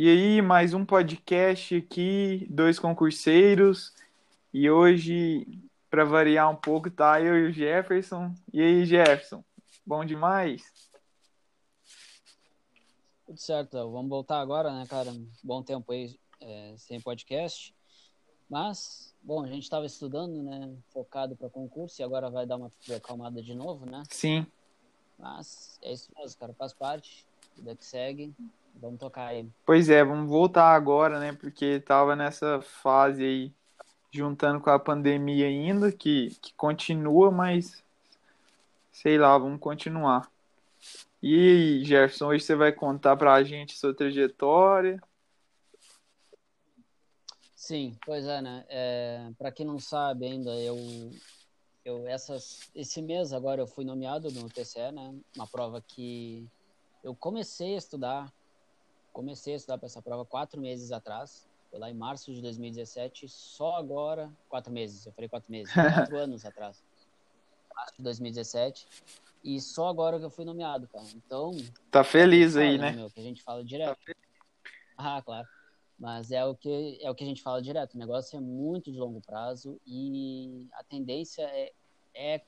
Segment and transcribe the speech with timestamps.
[0.00, 3.92] E aí, mais um podcast aqui, dois concurseiros.
[4.54, 5.44] E hoje,
[5.90, 8.32] para variar um pouco, tá eu e o Jefferson.
[8.52, 9.42] E aí, Jefferson?
[9.84, 10.62] Bom demais?
[13.26, 15.12] Tudo certo, vamos voltar agora, né, cara?
[15.42, 17.74] Bom tempo aí é, sem podcast.
[18.48, 22.70] Mas, bom, a gente estava estudando, né, focado para concurso e agora vai dar uma
[22.94, 24.04] acalmada de novo, né?
[24.10, 24.46] Sim.
[25.18, 27.26] Mas é isso mesmo, cara, faz parte,
[27.56, 28.32] vida que segue.
[28.74, 29.48] Vamos tocar aí.
[29.66, 31.32] Pois é, vamos voltar agora, né?
[31.32, 33.54] Porque tava nessa fase aí,
[34.10, 37.82] juntando com a pandemia ainda, que, que continua, mas
[38.92, 40.30] sei lá, vamos continuar.
[41.22, 45.00] E Jefferson, hoje você vai contar pra gente sua trajetória.
[47.54, 48.64] Sim, pois é, né?
[48.68, 50.76] É, para quem não sabe ainda, eu,
[51.84, 55.12] eu essas, esse mês agora eu fui nomeado no TCE, né?
[55.36, 56.48] Uma prova que
[57.02, 58.32] eu comecei a estudar
[59.12, 63.28] comecei a estudar para essa prova quatro meses atrás, foi lá em março de 2017,
[63.28, 66.82] só agora, quatro meses, eu falei quatro meses, quatro anos atrás,
[67.74, 68.86] março de 2017,
[69.44, 71.06] e só agora que eu fui nomeado, cara.
[71.14, 71.52] Então.
[71.90, 72.92] Tá feliz fala, aí, né?
[72.92, 73.98] Meu, que a gente fala direto.
[74.96, 75.46] Ah, claro.
[75.98, 77.94] Mas é o que é o que a gente fala direto.
[77.94, 81.72] O negócio é muito de longo prazo e a tendência é,
[82.14, 82.40] é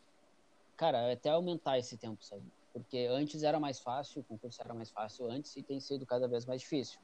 [0.76, 2.42] cara, é até aumentar esse tempo, sabe?
[2.72, 6.28] Porque antes era mais fácil, o concurso era mais fácil antes e tem sido cada
[6.28, 6.98] vez mais difícil.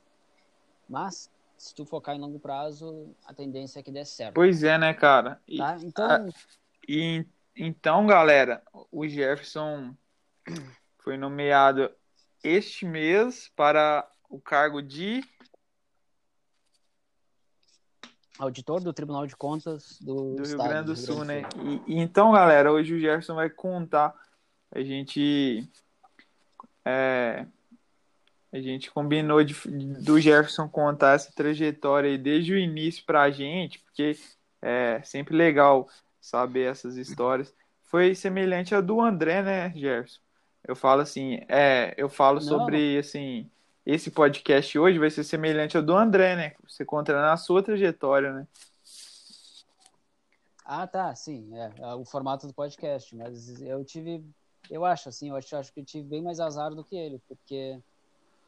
[0.89, 4.35] Mas se tu focar em longo prazo, a tendência é que dê certo.
[4.35, 5.41] Pois é, né, cara?
[5.49, 5.79] E, tá?
[5.83, 6.29] Então, a,
[6.89, 9.95] e, então, galera, o Jefferson
[11.03, 11.91] foi nomeado
[12.43, 15.23] este mês para o cargo de
[18.39, 21.43] auditor do Tribunal de Contas do, do Rio Grande do, do Sul, né?
[21.57, 24.15] E, e, então, galera, hoje o Jefferson vai contar
[24.73, 25.69] a gente
[26.85, 27.47] é,
[28.53, 29.55] a gente combinou de,
[30.03, 34.17] do Jefferson contar essa trajetória aí desde o início para a gente, porque
[34.63, 35.89] é sempre legal
[36.21, 37.55] saber essas histórias.
[37.85, 40.21] Foi semelhante a do André, né, Jefferson?
[40.67, 42.47] Eu falo assim, é, eu falo Não.
[42.47, 43.49] sobre assim,
[43.85, 46.55] esse podcast hoje vai ser semelhante ao do André, né?
[46.67, 48.47] Você conta na sua trajetória, né?
[50.65, 54.25] Ah, tá, sim, é, é o formato do podcast, mas eu tive
[54.71, 57.21] eu acho, assim, eu acho, acho que eu tive bem mais azar do que ele,
[57.29, 57.81] porque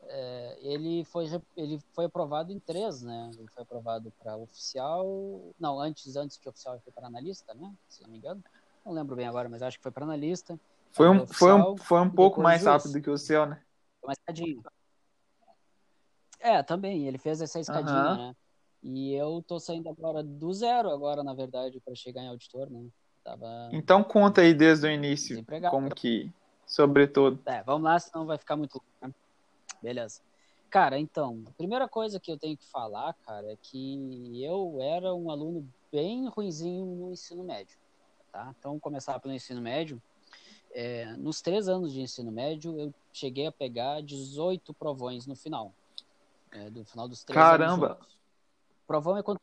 [0.02, 3.30] é, ele, foi, ele foi aprovado em três, né?
[3.36, 5.52] Ele foi aprovado para oficial.
[5.58, 7.72] Não, antes, antes de oficial, ele foi para analista, né?
[7.88, 8.42] Se não me engano.
[8.84, 10.58] Não lembro bem agora, mas acho que foi para analista.
[10.92, 12.84] Foi um, oficial, foi um, foi um pouco mais juiz.
[12.84, 13.60] rápido que o seu, né?
[14.00, 14.62] Foi mais escadinha.
[16.40, 17.06] É, também.
[17.06, 18.16] Ele fez essa escadinha, uhum.
[18.16, 18.36] né?
[18.82, 22.88] E eu tô saindo agora do zero, agora, na verdade, para chegar em auditor, né?
[23.28, 23.68] Tava...
[23.72, 26.32] Então conta aí desde o início, como que,
[26.66, 27.38] sobretudo.
[27.44, 29.12] É, vamos lá, senão vai ficar muito né?
[29.82, 30.22] Beleza.
[30.70, 35.14] Cara, então, a primeira coisa que eu tenho que falar, cara, é que eu era
[35.14, 37.76] um aluno bem ruinzinho no ensino médio,
[38.32, 38.54] tá?
[38.58, 40.00] Então, começar pelo ensino médio,
[40.72, 45.74] é, nos três anos de ensino médio, eu cheguei a pegar 18 provões no final,
[46.50, 47.64] é, do final dos três Caramba.
[47.66, 47.80] anos.
[47.80, 48.06] Caramba!
[48.86, 49.38] Provão é quando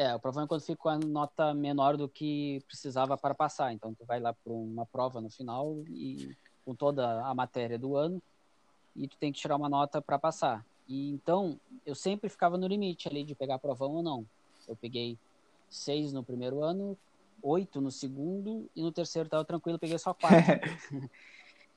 [0.00, 3.70] é, o problema é quando fica com a nota menor do que precisava para passar.
[3.74, 6.34] Então, tu vai lá para uma prova no final e
[6.64, 8.20] com toda a matéria do ano
[8.96, 10.64] e tu tem que tirar uma nota para passar.
[10.88, 14.24] E então, eu sempre ficava no limite ali de pegar provão ou não.
[14.66, 15.18] Eu peguei
[15.68, 16.96] seis no primeiro ano,
[17.42, 20.38] oito no segundo e no terceiro estava tranquilo, peguei só quatro.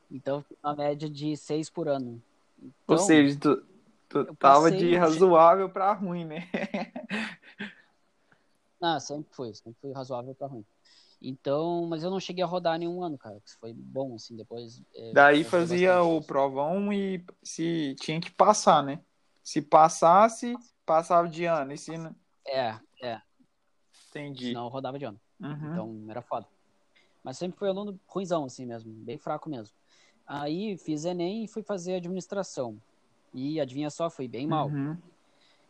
[0.09, 2.21] então, uma média de seis por ano.
[2.57, 3.63] Então, ou seja, tu,
[4.07, 6.47] tu tava de razoável para ruim, né?
[8.85, 10.65] Ah, sempre foi, sempre foi razoável para ruim.
[11.21, 13.39] Então, mas eu não cheguei a rodar nenhum ano, cara.
[13.39, 14.83] Que foi bom, assim, depois.
[14.93, 18.99] É, Daí fazia o provão e se tinha que passar, né?
[19.41, 20.53] Se passasse,
[20.85, 21.71] passava de ano.
[21.71, 21.93] E se.
[22.45, 23.21] É, é.
[24.09, 24.47] Entendi.
[24.47, 25.19] Senão eu rodava de ano.
[25.39, 25.71] Uhum.
[25.71, 26.45] Então era foda.
[27.23, 29.73] Mas sempre fui aluno ruimzão, assim mesmo, bem fraco mesmo.
[30.27, 32.77] Aí fiz Enem e fui fazer administração.
[33.33, 34.67] E adivinha só, fui bem mal.
[34.67, 34.97] Uhum.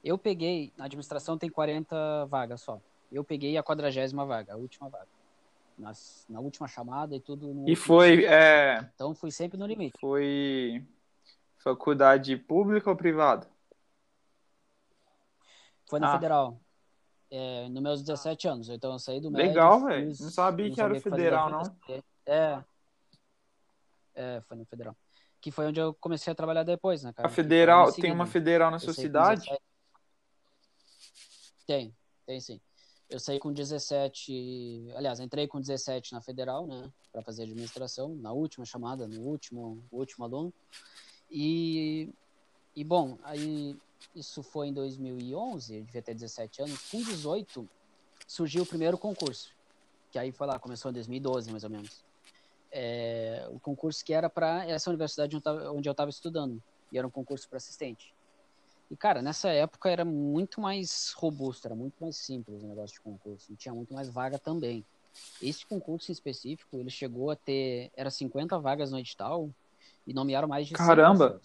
[0.04, 2.82] Eu peguei, na administração tem 40 vagas só
[3.14, 5.08] eu peguei a quadragésima vaga, a última vaga.
[5.78, 7.66] Nas, na última chamada e tudo.
[7.68, 8.26] e foi.
[8.26, 8.78] É...
[8.94, 9.98] Então fui sempre no limite.
[10.00, 10.86] Foi
[11.58, 13.48] faculdade pública ou privada?
[15.90, 16.14] Foi na ah.
[16.14, 16.60] federal.
[17.32, 18.70] É, nos meus 17 anos.
[18.70, 19.48] Então eu saí do médio.
[19.48, 20.06] Legal, velho.
[20.06, 21.78] Não sabia não que era federal, não.
[22.28, 22.64] É.
[24.14, 24.96] É, foi no federal.
[25.42, 27.28] Que foi onde eu comecei a trabalhar depois, né, cara?
[27.28, 29.50] A federal, tem uma federal na sua cidade?
[31.66, 31.96] Tem,
[32.26, 32.62] tem sim.
[33.10, 38.32] Eu saí com 17, aliás, entrei com 17 na federal, né, para fazer administração, na
[38.32, 40.54] última chamada, no último, último aluno.
[41.30, 42.10] E,
[42.76, 43.78] e bom, aí
[44.16, 46.90] isso foi em 2011, eu devia ter 17 anos.
[46.90, 47.70] Com 18,
[48.28, 49.52] surgiu o primeiro concurso,
[50.12, 52.04] que aí foi lá, começou em 2012, mais ou menos.
[52.72, 55.36] É, o concurso que era para essa universidade
[55.72, 56.62] onde eu estava estudando,
[56.92, 58.14] e era um concurso para assistente.
[58.94, 63.02] E, cara, nessa época era muito mais robusto, era muito mais simples o negócio de
[63.02, 64.86] concurso, e tinha muito mais vaga também.
[65.42, 69.50] Esse concurso em específico, ele chegou a ter, era 50 vagas no edital,
[70.06, 71.42] e nomearam mais de Caramba!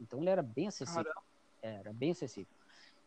[0.00, 1.02] Então ele era bem acessível.
[1.02, 1.22] Caramba.
[1.60, 2.54] Era bem acessível.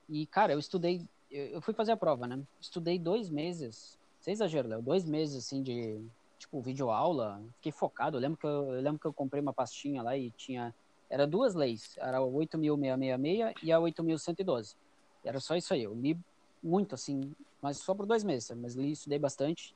[0.10, 2.38] E, cara, eu estudei, eu fui fazer a prova, né?
[2.60, 6.06] Estudei dois meses, sem exagero, Léo, dois meses, assim, de,
[6.38, 7.42] tipo, videoaula.
[7.56, 8.18] Fiquei focado.
[8.18, 10.76] Eu lembro, que eu, eu lembro que eu comprei uma pastinha lá e tinha,
[11.10, 11.98] era duas leis.
[11.98, 14.76] Era a 8.666 e a 8.112.
[15.24, 15.84] Era só isso aí.
[15.84, 16.18] Eu li
[16.62, 18.52] muito, assim, mas só por dois meses.
[18.58, 19.76] Mas li, estudei bastante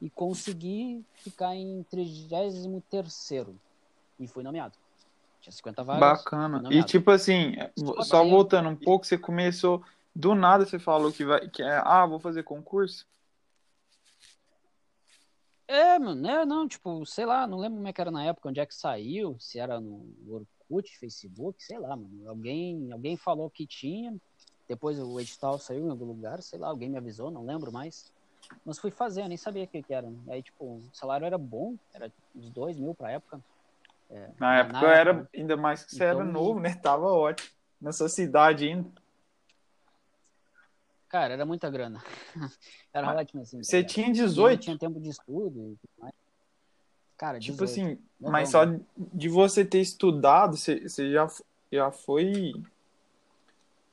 [0.00, 2.64] e consegui ficar em 33
[4.18, 4.74] e fui nomeado.
[5.40, 6.00] Tinha 50 vagas.
[6.00, 6.62] Bacana.
[6.70, 7.54] E tipo assim,
[8.02, 9.82] só voltando um pouco, você começou
[10.14, 13.06] do nada, você falou que vai que é, ah, vou fazer concurso.
[15.70, 16.44] É, mano, né?
[16.44, 18.74] Não, tipo, sei lá, não lembro como é que era na época, onde é que
[18.74, 22.28] saiu, se era no Orkut, Facebook, sei lá, mano.
[22.28, 24.12] Alguém, alguém falou que tinha,
[24.66, 28.12] depois o edital saiu em algum lugar, sei lá, alguém me avisou, não lembro mais.
[28.64, 30.12] Mas fui fazer, eu nem sabia o que, que era.
[30.28, 33.40] Aí, tipo, o salário era bom, era uns dois mil pra época.
[34.10, 36.74] É, na época na era, época, ainda mais que você então, era novo, né?
[36.74, 37.48] Tava ótimo.
[37.80, 38.90] Nessa cidade ainda.
[41.10, 42.02] Cara, era muita grana.
[42.94, 43.62] era ah, ótimo assim.
[43.62, 44.60] Você tinha 18?
[44.60, 46.14] tinha tempo de estudo e tudo mais.
[47.18, 47.52] Cara, 18.
[47.52, 48.60] Tipo assim, Não mas só
[48.96, 51.28] de você ter estudado, você, você já,
[51.70, 52.54] já foi.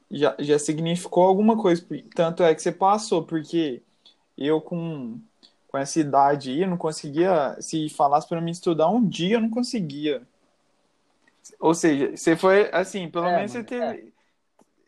[0.10, 1.86] Já, já significou alguma coisa.
[2.16, 3.82] Tanto é que você passou, porque
[4.38, 5.20] eu com
[5.68, 9.42] com essa idade aí, eu não conseguia, se falasse para mim estudar um dia, eu
[9.42, 10.22] não conseguia.
[11.60, 14.04] Ou seja, você foi, assim, pelo é, menos mano, você teve, é.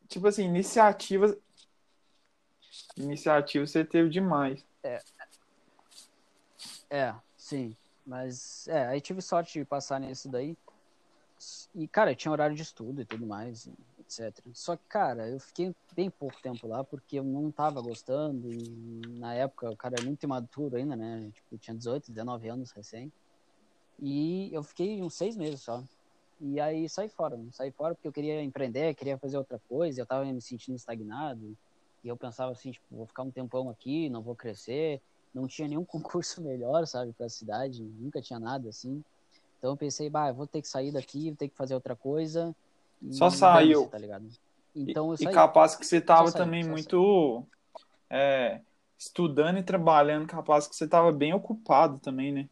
[0.07, 1.35] tipo assim, iniciativas,
[2.97, 4.65] iniciativa você teve demais.
[4.83, 4.99] É,
[6.89, 10.57] é, sim, mas, é, aí tive sorte de passar nisso daí,
[11.73, 14.43] e, cara, tinha horário de estudo e tudo mais, etc.
[14.53, 19.19] Só que, cara, eu fiquei bem pouco tempo lá porque eu não tava gostando e
[19.19, 21.31] na época o cara é muito imaturo ainda, né?
[21.33, 23.11] Tipo, tinha 18, 19 anos recém.
[23.99, 25.81] E eu fiquei uns seis meses só.
[26.41, 27.49] E aí saí fora, né?
[27.51, 31.57] saí fora porque eu queria empreender, queria fazer outra coisa, eu tava me sentindo estagnado.
[32.03, 35.01] E eu pensava assim, tipo, vou ficar um tempão aqui, não vou crescer.
[35.33, 39.03] Não tinha nenhum concurso melhor, sabe, pra cidade, nunca tinha nada assim.
[39.57, 41.95] Então eu pensei, bah, eu vou ter que sair daqui, vou ter que fazer outra
[41.95, 42.55] coisa.
[43.11, 43.87] Só saiu.
[43.87, 44.25] Tá ligado?
[44.75, 47.45] Então, e, e capaz que você tava também muito
[48.09, 48.61] é,
[48.97, 52.49] estudando e trabalhando, capaz que você tava bem ocupado também, né?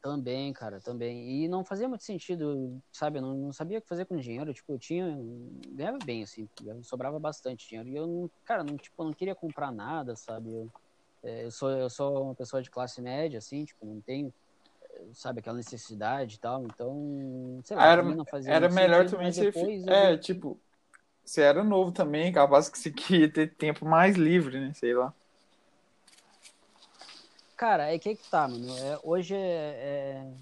[0.00, 1.44] Também, cara, também.
[1.44, 3.18] E não fazia muito sentido, sabe?
[3.18, 4.54] Eu não, não sabia o que fazer com dinheiro.
[4.54, 5.18] Tipo, eu tinha.
[5.70, 6.48] Ganhava bem, assim.
[6.82, 7.88] Sobrava bastante dinheiro.
[7.88, 10.50] E eu, não, cara, não, tipo, não queria comprar nada, sabe?
[10.50, 10.72] Eu,
[11.24, 14.32] é, eu, sou, eu sou uma pessoa de classe média, assim, tipo, não tenho
[15.12, 16.64] sabe, aquela necessidade e tal.
[16.64, 19.54] Então, sei lá, era, não fazia Era melhor também ser.
[19.88, 20.20] É, eu...
[20.20, 20.60] tipo,
[21.24, 24.72] você era novo também, capaz que você queria ter tempo mais livre, né?
[24.74, 25.12] Sei lá.
[27.58, 28.68] Cara, é que que tá, mano.
[28.78, 30.32] É, hoje é, é,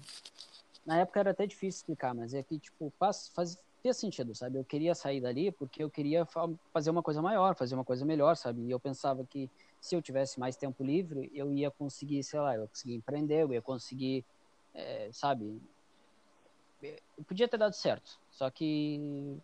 [0.85, 4.59] Na época era até difícil explicar, mas é que, tipo, faz, faz, fez sentido, sabe?
[4.59, 6.27] Eu queria sair dali porque eu queria
[6.71, 8.61] fazer uma coisa maior, fazer uma coisa melhor, sabe?
[8.61, 9.49] E eu pensava que
[9.81, 13.41] se eu tivesse mais tempo livre, eu ia conseguir, sei lá, eu ia conseguir empreender,
[13.41, 14.23] eu ia conseguir
[14.75, 15.59] é, sabe?
[17.27, 19.39] Podia ter dado certo, só que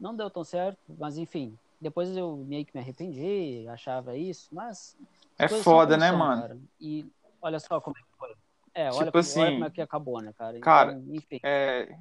[0.00, 4.96] não deu tão certo, mas enfim, depois eu meio que me arrependi, achava isso, mas.
[5.38, 6.42] É foda, né, mano?
[6.42, 6.58] Cara.
[6.80, 7.06] E
[7.40, 8.34] olha só como é que foi.
[8.74, 10.58] É, tipo olha, como, assim, olha como é que acabou, né, cara?
[10.60, 11.40] Cara, então, enfim.
[11.42, 11.96] É,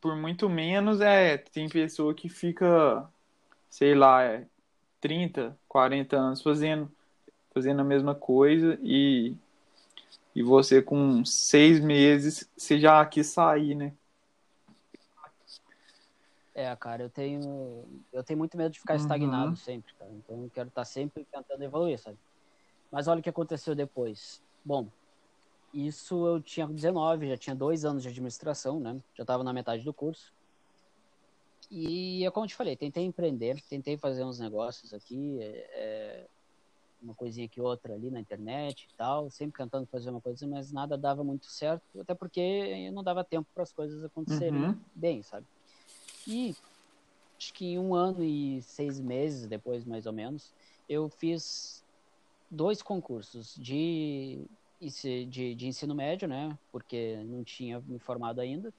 [0.00, 3.08] por muito menos, é, tem pessoa que fica,
[3.68, 4.46] sei lá, é,
[5.00, 6.90] 30, 40 anos fazendo,
[7.52, 9.34] fazendo a mesma coisa e
[10.34, 13.92] e você com seis meses, você já quis sair, né?
[16.58, 19.00] É, cara, eu tenho, eu tenho muito medo de ficar uhum.
[19.00, 20.10] estagnado sempre, cara.
[20.10, 22.18] Então eu quero estar sempre tentando evoluir, sabe?
[22.90, 24.42] Mas olha o que aconteceu depois.
[24.64, 24.88] Bom,
[25.72, 29.00] isso eu tinha 19, já tinha dois anos de administração, né?
[29.14, 30.32] Já estava na metade do curso.
[31.70, 36.26] E é como eu te falei, tentei empreender, tentei fazer uns negócios aqui, é,
[37.00, 40.72] uma coisinha que outra ali na internet e tal, sempre tentando fazer uma coisa, mas
[40.72, 44.80] nada dava muito certo, até porque não dava tempo para as coisas acontecerem uhum.
[44.92, 45.46] bem, sabe?
[46.26, 46.54] E
[47.38, 50.52] acho que um ano e seis meses depois, mais ou menos,
[50.88, 51.84] eu fiz
[52.50, 54.44] dois concursos de,
[54.80, 56.56] de, de ensino médio, né?
[56.72, 58.72] Porque não tinha me formado ainda.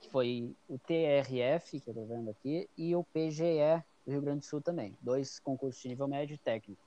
[0.00, 4.40] que foi o TRF, que eu tô vendo aqui, e o PGE do Rio Grande
[4.40, 4.96] do Sul também.
[5.00, 6.82] Dois concursos de nível médio e técnico.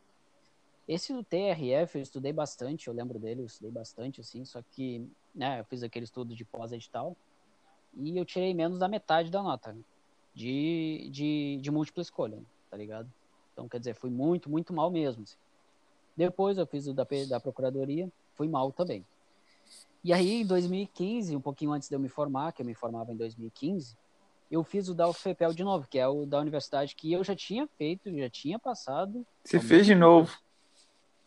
[0.88, 5.10] Esse do TRF eu estudei bastante, eu lembro dele, eu estudei bastante, assim, só que,
[5.34, 7.16] né, eu fiz aquele estudo de pós-edital
[7.96, 9.76] e eu tirei menos da metade da nota
[10.36, 12.38] de, de, de múltipla escolha,
[12.70, 13.10] tá ligado?
[13.54, 15.24] Então, quer dizer, fui muito, muito mal mesmo.
[15.24, 15.38] Assim.
[16.16, 19.06] Depois eu fiz o da, da Procuradoria, fui mal também.
[20.04, 23.12] E aí, em 2015, um pouquinho antes de eu me formar, que eu me formava
[23.12, 23.96] em 2015,
[24.52, 27.36] eu fiz o da UFPEL de novo, que é o da universidade que eu já
[27.36, 29.26] tinha feito, já tinha passado.
[29.44, 30.38] Você fez de novo?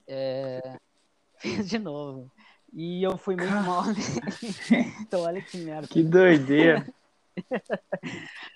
[0.07, 0.79] É,
[1.41, 2.31] fiz de novo.
[2.73, 3.85] E eu fui muito mal.
[5.01, 5.89] então, olha que merda.
[5.89, 6.87] Que doideira.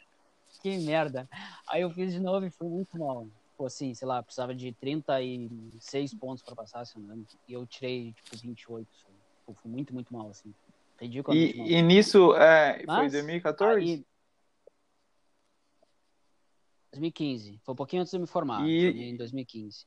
[0.62, 1.28] que merda.
[1.68, 3.26] Aí eu fiz de novo e fui muito mal.
[3.56, 7.26] Pô, assim, sei lá, precisava de 36 pontos para passar, se não me engano.
[7.48, 8.88] E eu tirei, tipo, 28.
[9.44, 10.54] Pô, fui muito, muito mal, assim.
[11.00, 11.22] E,
[11.56, 11.66] mal.
[11.66, 13.80] e nisso, é, Mas, foi 2014?
[13.80, 14.04] Aí,
[16.92, 17.60] 2015.
[17.64, 18.66] Foi um pouquinho antes de eu me formar.
[18.68, 19.10] E...
[19.10, 19.86] Em 2015.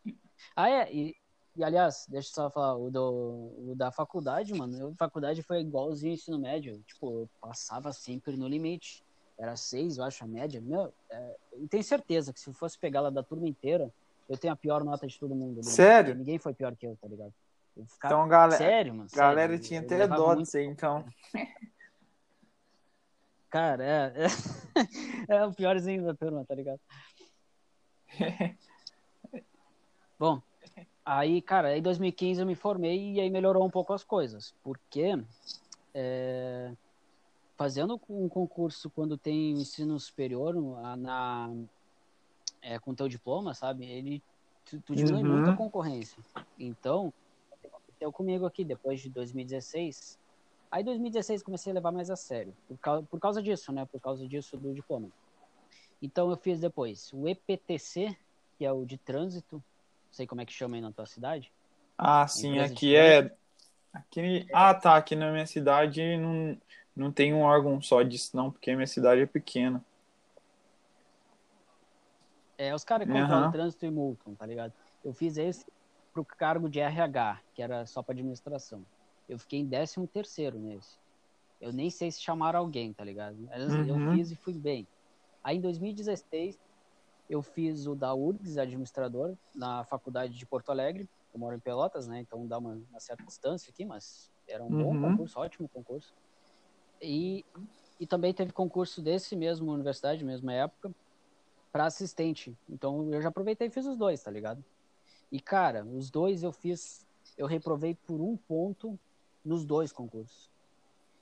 [0.56, 0.94] Ah, é.
[0.94, 1.16] E,
[1.56, 6.12] e aliás, deixa eu só falar, o, do, o da faculdade, mano, faculdade foi igualzinho
[6.12, 6.84] ao ensino médio.
[6.86, 9.05] Tipo, eu passava sempre no limite.
[9.38, 10.62] Era seis, eu acho, a média.
[10.62, 13.92] Meu, é, eu tenho certeza que se eu fosse pegar lá da turma inteira,
[14.30, 15.64] eu tenho a pior nota de todo mundo.
[15.64, 16.16] Sério?
[16.16, 17.34] Ninguém foi pior que eu, tá ligado?
[17.76, 18.14] Eu ficava...
[18.14, 18.58] Então, galera.
[18.58, 19.10] Sério, mano.
[19.14, 21.06] Galera sério, tinha até dó de você, então.
[23.50, 24.14] Cara, é,
[25.28, 26.80] é, é o piorzinho da turma, tá ligado?
[30.20, 30.42] Bom,
[31.06, 35.16] Aí, cara, em 2015 eu me formei e aí melhorou um pouco as coisas, porque
[35.94, 36.72] é,
[37.56, 40.56] fazendo um concurso quando tem ensino superior
[40.98, 41.50] na,
[42.62, 44.22] é, com teu diploma, sabe, ele
[44.66, 45.36] tu, tu diminui uhum.
[45.36, 46.18] muito a concorrência.
[46.60, 47.14] Então,
[47.64, 50.20] aconteceu comigo aqui depois de 2016.
[50.70, 54.02] Aí 2016 comecei a levar mais a sério, por causa, por causa disso, né, por
[54.02, 55.10] causa disso do diploma.
[56.02, 58.16] Então eu fiz depois o EPTC,
[58.58, 59.64] que é o de trânsito,
[60.12, 61.52] sei como é que chama aí na tua cidade.
[61.98, 63.32] Ah, sim, aqui é.
[63.94, 64.46] Aqui...
[64.54, 64.98] Ah, tá.
[64.98, 66.58] Aqui na minha cidade não,
[66.96, 69.84] não tem um órgão só disso, não, porque a minha cidade é pequena.
[72.58, 73.52] É, os caras controlam uhum.
[73.52, 74.72] trânsito e multam, tá ligado?
[75.04, 75.66] Eu fiz esse
[76.14, 78.86] pro cargo de RH, que era só para administração.
[79.28, 80.98] Eu fiquei em 13 terceiro nesse.
[81.60, 83.38] Eu nem sei se chamaram alguém, tá ligado?
[83.52, 84.16] Eu uhum.
[84.16, 84.88] fiz e fui bem.
[85.44, 86.58] Aí em 2016
[87.30, 91.10] eu fiz o da URGS, administrador, na faculdade de Porto Alegre.
[91.34, 92.20] Eu moro em Pelotas, né?
[92.22, 95.02] Então dá uma, uma certa distância aqui, mas era um uhum.
[95.02, 96.14] bom concurso, ótimo concurso.
[97.06, 97.46] E,
[98.00, 100.92] e também teve concurso desse mesmo, universidade, mesma época,
[101.72, 102.58] para assistente.
[102.70, 104.64] Então eu já aproveitei e fiz os dois, tá ligado?
[105.32, 107.06] E cara, os dois eu fiz,
[107.38, 108.98] eu reprovei por um ponto
[109.44, 110.50] nos dois concursos.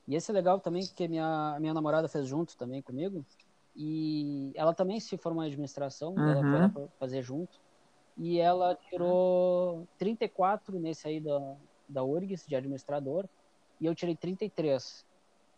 [0.08, 3.26] E esse é legal também, que minha, minha namorada fez junto também comigo.
[3.76, 6.30] E ela também se formou em administração, uhum.
[6.30, 6.88] ela foi lá uhum.
[7.00, 7.60] fazer junto.
[8.18, 11.56] E ela tirou 34 nesse aí da,
[11.90, 13.26] da URGS, de administrador,
[13.82, 15.06] e eu tirei 33.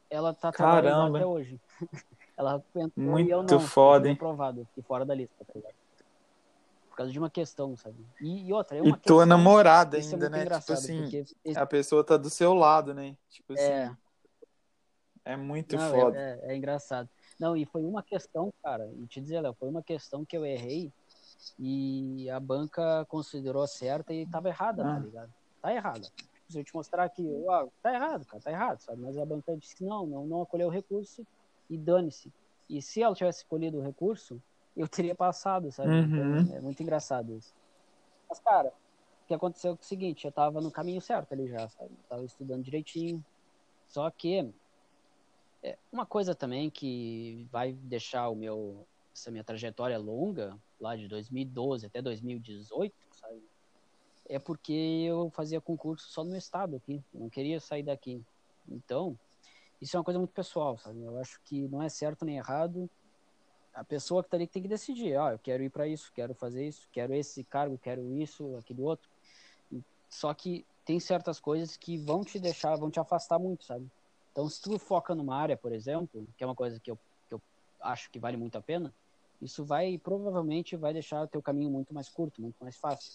[0.09, 1.59] Ela tá trabalhando até hoje.
[2.37, 3.59] ela entrou Muito e eu não.
[3.59, 4.13] foda, hein?
[4.13, 5.73] Aprovado, e fora da lista, tá ligado?
[6.89, 8.05] Por causa de uma questão, sabe?
[8.21, 10.45] E, e outra, é uma e questão, tua namorada é ainda, é né?
[10.45, 11.09] Tipo assim,
[11.55, 13.15] a pessoa tá do seu lado, né?
[13.29, 13.63] Tipo assim.
[13.63, 13.95] É,
[15.25, 16.17] é muito não, foda.
[16.17, 17.09] É, é, é engraçado.
[17.39, 20.45] Não, e foi uma questão, cara, e te dizer, Léo, foi uma questão que eu
[20.45, 20.91] errei
[21.59, 24.93] e a banca considerou certa e tava errada, tá ah.
[24.93, 25.33] tá ligado?
[25.61, 26.07] Tá errada.
[26.47, 29.01] Se eu te mostrar aqui, ó, tá errado, cara, tá errado, sabe?
[29.01, 31.25] Mas a banca disse que não, não, não acolheu o recurso
[31.69, 32.31] e dane-se.
[32.69, 34.41] E se ela tivesse escolhido o recurso,
[34.75, 35.89] eu teria passado, sabe?
[35.89, 36.39] Uhum.
[36.39, 37.53] Então, é muito engraçado isso.
[38.29, 41.67] Mas, cara, o que aconteceu é o seguinte, eu tava no caminho certo ali já,
[41.69, 41.91] sabe?
[41.91, 43.23] Eu tava estudando direitinho.
[43.87, 44.53] Só que
[45.63, 48.85] é, uma coisa também que vai deixar o meu
[49.15, 53.41] essa minha trajetória longa, lá de 2012 até 2018, sabe?
[54.27, 58.23] É porque eu fazia concurso só no estado aqui, não queria sair daqui.
[58.67, 59.17] Então,
[59.79, 61.01] isso é uma coisa muito pessoal, sabe?
[61.03, 62.89] Eu acho que não é certo nem errado.
[63.73, 66.33] A pessoa que tá ali tem que decidir, ah, eu quero ir para isso, quero
[66.33, 69.07] fazer isso, quero esse cargo, quero isso, aquele outro.
[70.09, 73.85] Só que tem certas coisas que vão te deixar, vão te afastar muito, sabe?
[74.31, 77.35] Então, se tu foca numa área, por exemplo, que é uma coisa que eu, que
[77.35, 77.41] eu
[77.81, 78.93] acho que vale muito a pena,
[79.41, 83.11] isso vai, provavelmente, vai deixar o teu caminho muito mais curto, muito mais fácil.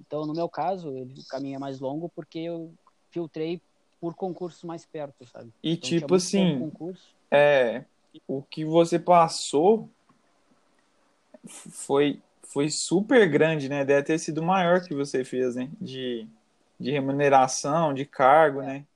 [0.00, 2.72] Então, no meu caso, o caminho é mais longo porque eu
[3.10, 3.60] filtrei
[4.00, 5.50] por concursos mais perto, sabe?
[5.62, 6.70] E então, tipo assim,
[7.30, 7.84] é,
[8.26, 9.88] o que você passou
[11.46, 12.20] foi
[12.54, 13.84] foi super grande, né?
[13.84, 15.68] Deve ter sido maior que você fez, né?
[15.80, 16.24] De,
[16.78, 18.66] de remuneração, de cargo, é.
[18.66, 18.86] né?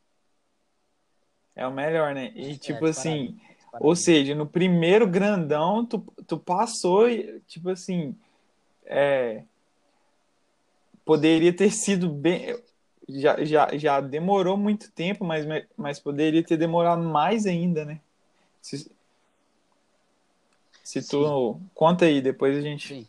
[1.57, 2.31] É o melhor, né?
[2.37, 3.37] E é, tipo assim,
[3.81, 7.07] Ou seja, no primeiro grandão, tu, tu passou,
[7.49, 8.15] tipo assim,
[8.87, 9.43] é,
[11.09, 12.63] poderia ter sido bem.
[13.09, 17.99] Já, já, já demorou muito tempo, mas, mas poderia ter demorado mais ainda, né?
[18.61, 18.93] Se,
[20.85, 21.55] se tu.
[21.55, 21.71] Sim.
[21.75, 22.89] Conta aí, depois a gente.
[22.89, 23.09] Sim.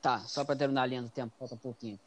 [0.00, 1.98] Tá, só para terminar a linha do tempo, falta um pouquinho.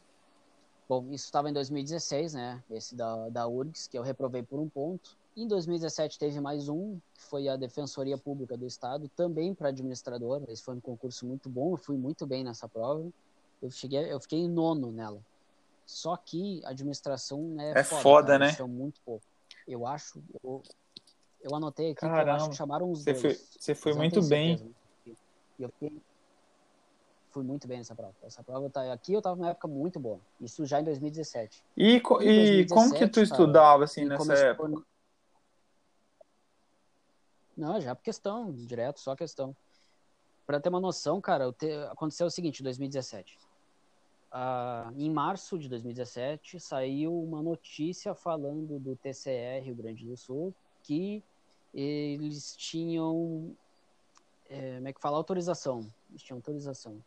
[0.88, 2.63] Bom, isso estava em 2016, né?
[2.72, 5.18] Esse da, da URGS, que eu reprovei por um ponto.
[5.36, 10.44] Em 2017 teve mais um, que foi a Defensoria Pública do Estado, também para administrador.
[10.50, 13.08] Esse foi um concurso muito bom, eu fui muito bem nessa prova.
[13.62, 15.22] Eu, cheguei, eu fiquei em nono nela.
[15.86, 18.52] Só que a administração é, é foda, foda né?
[18.52, 19.24] São muito pouco.
[19.66, 20.62] Eu acho, eu,
[21.42, 23.22] eu anotei aqui Caramba, que eu acho que chamaram os você dois.
[23.22, 24.58] Foi, você foi muito bem.
[24.58, 24.76] Certeza,
[25.60, 25.94] eu fiquei,
[27.30, 28.14] fui muito bem nessa prova.
[28.24, 30.20] Essa prova tá, aqui eu tava numa época muito boa.
[30.42, 31.64] Isso já em 2017.
[31.78, 34.84] E, e 2017, como que tu estudava assim nessa época?
[37.62, 39.56] Não, já por questão, direto, só questão.
[40.48, 41.72] Para ter uma noção, cara, te...
[41.91, 43.38] aconteceu o seguinte, em 2017.
[44.32, 50.56] Ah, em março de 2017 saiu uma notícia falando do TCR Rio Grande do Sul
[50.82, 51.22] que
[51.72, 53.56] eles tinham
[54.50, 57.03] é, como é que fala autorização eles tinham autorização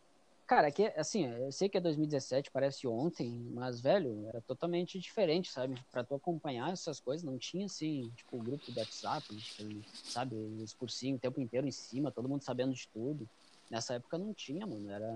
[0.47, 5.51] Cara, que assim, eu sei que é 2017, parece ontem, mas, velho, era totalmente diferente,
[5.51, 5.75] sabe?
[5.91, 9.63] Pra tu acompanhar essas coisas, não tinha, assim, tipo, o grupo do WhatsApp, tipo,
[10.03, 10.35] sabe?
[10.35, 13.27] Os cursinhos o tempo inteiro em cima, todo mundo sabendo de tudo.
[13.71, 15.11] Nessa época não tinha, mano, era...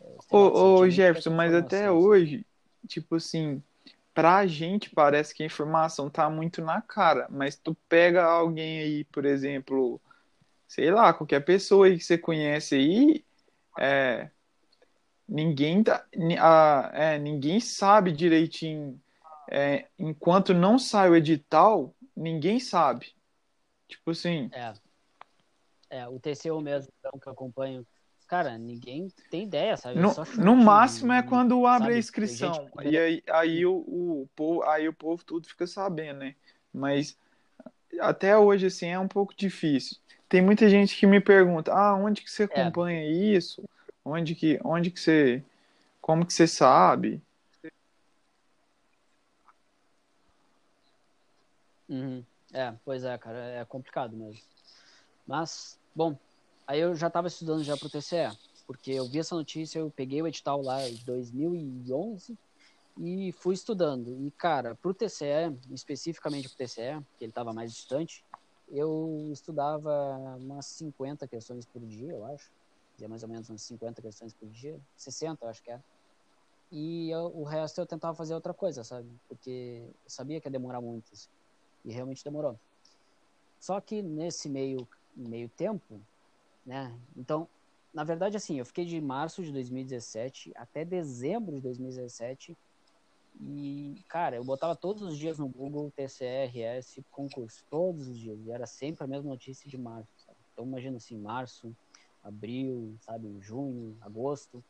[0.00, 2.46] É, ô, ô Jefferson, mas até hoje,
[2.86, 3.60] tipo assim,
[4.14, 9.04] pra gente parece que a informação tá muito na cara, mas tu pega alguém aí,
[9.06, 10.00] por exemplo,
[10.68, 13.24] sei lá, qualquer pessoa aí que você conhece aí,
[13.78, 14.30] é,
[15.28, 16.04] ninguém tá,
[16.40, 19.00] a, é, ninguém sabe direitinho.
[19.50, 23.12] É, enquanto não sai o edital, ninguém sabe.
[23.88, 24.48] Tipo assim.
[24.52, 24.72] É.
[25.90, 27.86] É, o TCU mesmo, então, que eu acompanho.
[28.26, 30.00] Cara, ninguém tem ideia, sabe?
[30.00, 31.94] No, chute, no máximo é quando abre sabe?
[31.94, 32.54] a inscrição.
[32.54, 32.88] Gente...
[32.88, 36.34] E aí, aí, o, o, povo, aí o povo tudo fica sabendo, né?
[36.72, 37.16] Mas
[38.00, 39.98] até hoje, assim, é um pouco difícil.
[40.28, 42.46] Tem muita gente que me pergunta, ah, onde que você é.
[42.46, 43.08] acompanha é.
[43.08, 43.62] isso?
[44.04, 45.42] Onde que, onde que você,
[46.00, 47.22] como que você sabe?
[51.88, 52.24] Uhum.
[52.52, 54.42] É, pois é, cara, é complicado mesmo.
[55.26, 56.16] Mas, bom,
[56.66, 58.30] aí eu já estava estudando já para o TCE,
[58.66, 62.36] porque eu vi essa notícia, eu peguei o edital lá em 2011
[62.98, 64.16] e fui estudando.
[64.26, 68.24] E, cara, para o TCE, especificamente para o TCE, que ele estava mais distante,
[68.68, 72.50] eu estudava umas 50 questões por dia, eu acho
[72.94, 75.80] fazia mais ou menos uns 50 questões por dia, 60 eu acho que é.
[76.70, 79.08] E eu, o resto eu tentava fazer outra coisa, sabe?
[79.28, 81.12] Porque eu sabia que ia demorar muito.
[81.12, 81.28] Assim,
[81.84, 82.58] e realmente demorou.
[83.60, 86.00] Só que nesse meio, meio tempo,
[86.64, 86.98] né?
[87.16, 87.48] Então,
[87.92, 92.56] na verdade, assim, eu fiquei de março de 2017 até dezembro de 2017
[93.40, 98.38] e, cara, eu botava todos os dias no Google TCRS concurso, todos os dias.
[98.40, 100.38] E era sempre a mesma notícia de março, sabe?
[100.52, 101.76] Então, imagina assim, março,
[102.24, 104.64] abril, sabe, junho, agosto.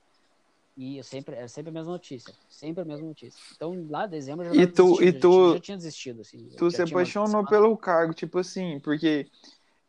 [0.77, 2.35] E eu sempre, é sempre a mesma notícia.
[2.49, 3.41] Sempre a mesma notícia.
[3.55, 6.21] Então, lá em dezembro eu já, e tu, e tu, já, tinha desistido.
[6.23, 9.29] Assim, tu se apaixonou pelo cargo, tipo assim, porque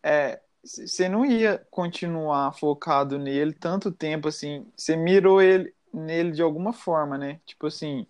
[0.04, 4.65] é, você não ia continuar focado nele tanto tempo assim.
[4.78, 7.39] Você mirou ele nele de alguma forma, né?
[7.45, 8.06] Tipo assim,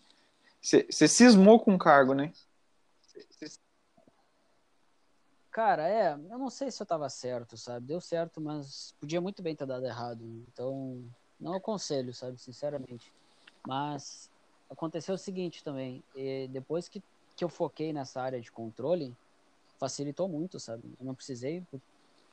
[0.62, 2.34] você cismou com o cargo, né?
[5.56, 7.86] Cara, é, eu não sei se eu tava certo, sabe?
[7.86, 10.22] Deu certo, mas podia muito bem ter dado errado.
[10.50, 11.02] Então,
[11.40, 12.38] não aconselho, sabe?
[12.38, 13.14] Sinceramente.
[13.66, 14.30] Mas
[14.70, 16.04] aconteceu o seguinte também.
[16.50, 17.02] depois que,
[17.38, 19.16] que eu foquei nessa área de controle,
[19.80, 20.94] facilitou muito, sabe?
[21.00, 21.66] Eu não precisei.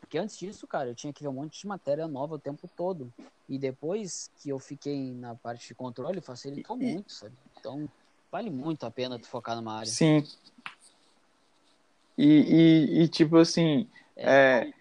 [0.00, 2.68] Porque antes disso, cara, eu tinha que ver um monte de matéria nova o tempo
[2.74, 3.14] todo.
[3.48, 7.36] E depois que eu fiquei na parte de controle, facilitou muito, sabe?
[7.60, 7.88] Então,
[8.32, 9.86] vale muito a pena tu focar numa área.
[9.86, 10.24] Sim,
[12.16, 14.68] e, e, e tipo assim, é.
[14.68, 14.72] é,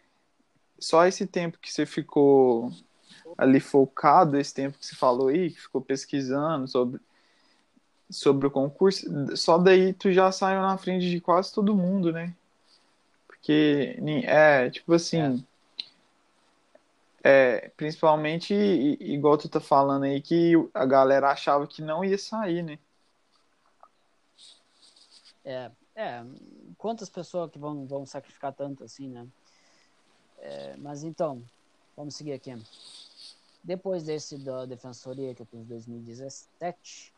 [0.80, 2.72] só esse tempo que você ficou
[3.38, 7.00] ali focado, esse tempo que você falou aí, que ficou pesquisando sobre,
[8.10, 9.06] sobre o concurso,
[9.38, 12.34] só daí tu já saiu na frente de quase todo mundo, né?
[13.28, 15.44] Porque, é, tipo assim,
[17.24, 17.66] é.
[17.66, 22.64] é principalmente, igual tu tá falando aí, que a galera achava que não ia sair,
[22.64, 22.78] né?
[25.44, 26.26] É, é,
[26.78, 29.28] quantas pessoas que vão, vão sacrificar tanto assim, né?
[30.40, 31.42] É, mas então,
[31.96, 32.56] vamos seguir aqui.
[33.64, 37.14] Depois desse da Defensoria que eu fiz em 2017,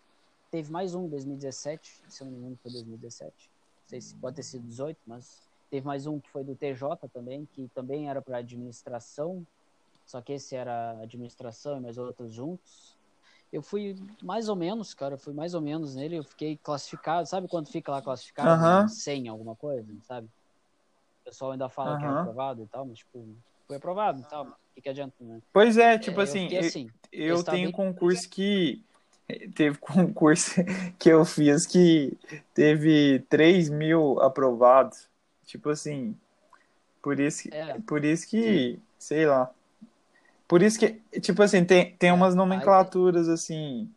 [0.51, 3.33] teve mais um em 2017, se eu não me engano foi 2017.
[3.33, 7.07] Não sei se pode ter sido 18, mas teve mais um que foi do TJ
[7.13, 9.47] também, que também era para administração,
[10.05, 12.97] só que esse era administração e mais outros juntos.
[13.53, 17.27] Eu fui mais ou menos, cara, eu fui mais ou menos nele, eu fiquei classificado,
[17.29, 18.49] sabe quando fica lá classificado?
[18.49, 18.87] Aham.
[18.87, 20.25] Sem alguma coisa, sabe?
[20.25, 23.37] O pessoal ainda fala que é aprovado e tal, mas tipo,
[23.67, 25.39] foi aprovado e tal, o que, que adianta, né?
[25.53, 28.83] Pois é, tipo É, eu assim, eu, assim, eu está tenho bem- concurso que.
[29.55, 30.51] Teve concurso
[30.99, 32.17] que eu fiz que
[32.55, 35.07] teve 3 mil aprovados.
[35.45, 36.17] Tipo assim.
[37.03, 37.79] Por isso, É.
[37.85, 38.79] por isso que.
[38.97, 39.53] Sei lá.
[40.53, 43.91] Por isso que, tipo assim, tem, tem É, umas aí nomenclaturas assim.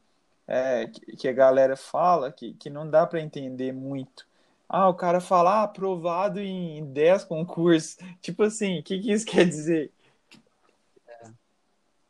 [0.47, 4.27] é, que, que a galera fala que, que não dá pra entender muito.
[4.67, 7.99] Ah, o cara fala ah, aprovado em 10 concursos.
[8.23, 9.93] Tipo assim, o que, que isso quer dizer?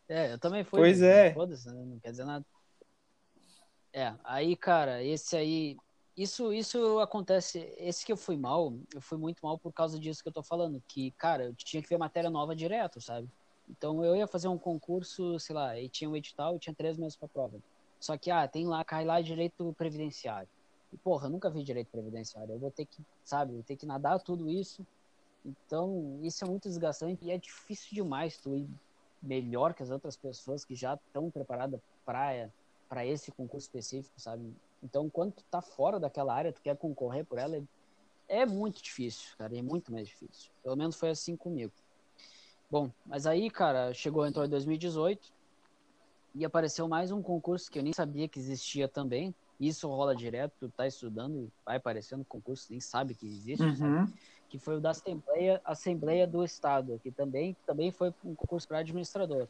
[0.09, 0.79] É, eu também fui.
[0.79, 1.35] Pois mas é.
[1.35, 1.85] Né?
[1.85, 2.47] não quer dizer nada.
[3.93, 5.77] É, aí, cara, esse aí.
[6.17, 7.75] Isso, isso acontece.
[7.79, 10.45] Esse que eu fui mal, eu fui muito mal por causa disso que eu tô
[10.45, 10.81] falando.
[10.87, 13.29] Que, cara, eu tinha que ver matéria nova direto, sabe?
[13.69, 16.97] Então eu ia fazer um concurso, sei lá, e tinha um edital e tinha três
[16.97, 17.59] meses pra prova.
[18.01, 20.49] Só que, ah, tem lá, cai lá direito previdenciário.
[20.93, 22.53] E, porra, eu nunca vi direito previdenciário.
[22.53, 24.87] Eu vou ter que, sabe, vou ter que nadar tudo isso.
[25.45, 28.69] Então, isso é muito desgastante e é difícil demais tu ir
[29.23, 32.51] melhor que as outras pessoas que já estão preparadas para
[32.89, 34.55] para esse concurso específico, sabe?
[34.83, 37.63] Então, quando tu tá fora daquela área, tu quer concorrer por ela, é,
[38.29, 40.53] é muito difícil, cara, é muito mais difícil.
[40.63, 41.73] Pelo menos foi assim comigo.
[42.71, 45.29] Bom, mas aí, cara, chegou, entrou em 2018
[46.35, 49.35] e apareceu mais um concurso que eu nem sabia que existia também.
[49.59, 53.95] Isso rola direto, tu tá estudando e vai aparecendo concurso, nem sabe que existe, sabe?
[53.95, 54.07] Uhum.
[54.49, 58.81] que foi o da Assembleia, Assembleia do Estado, que também, também foi um concurso para
[58.81, 59.49] administrador.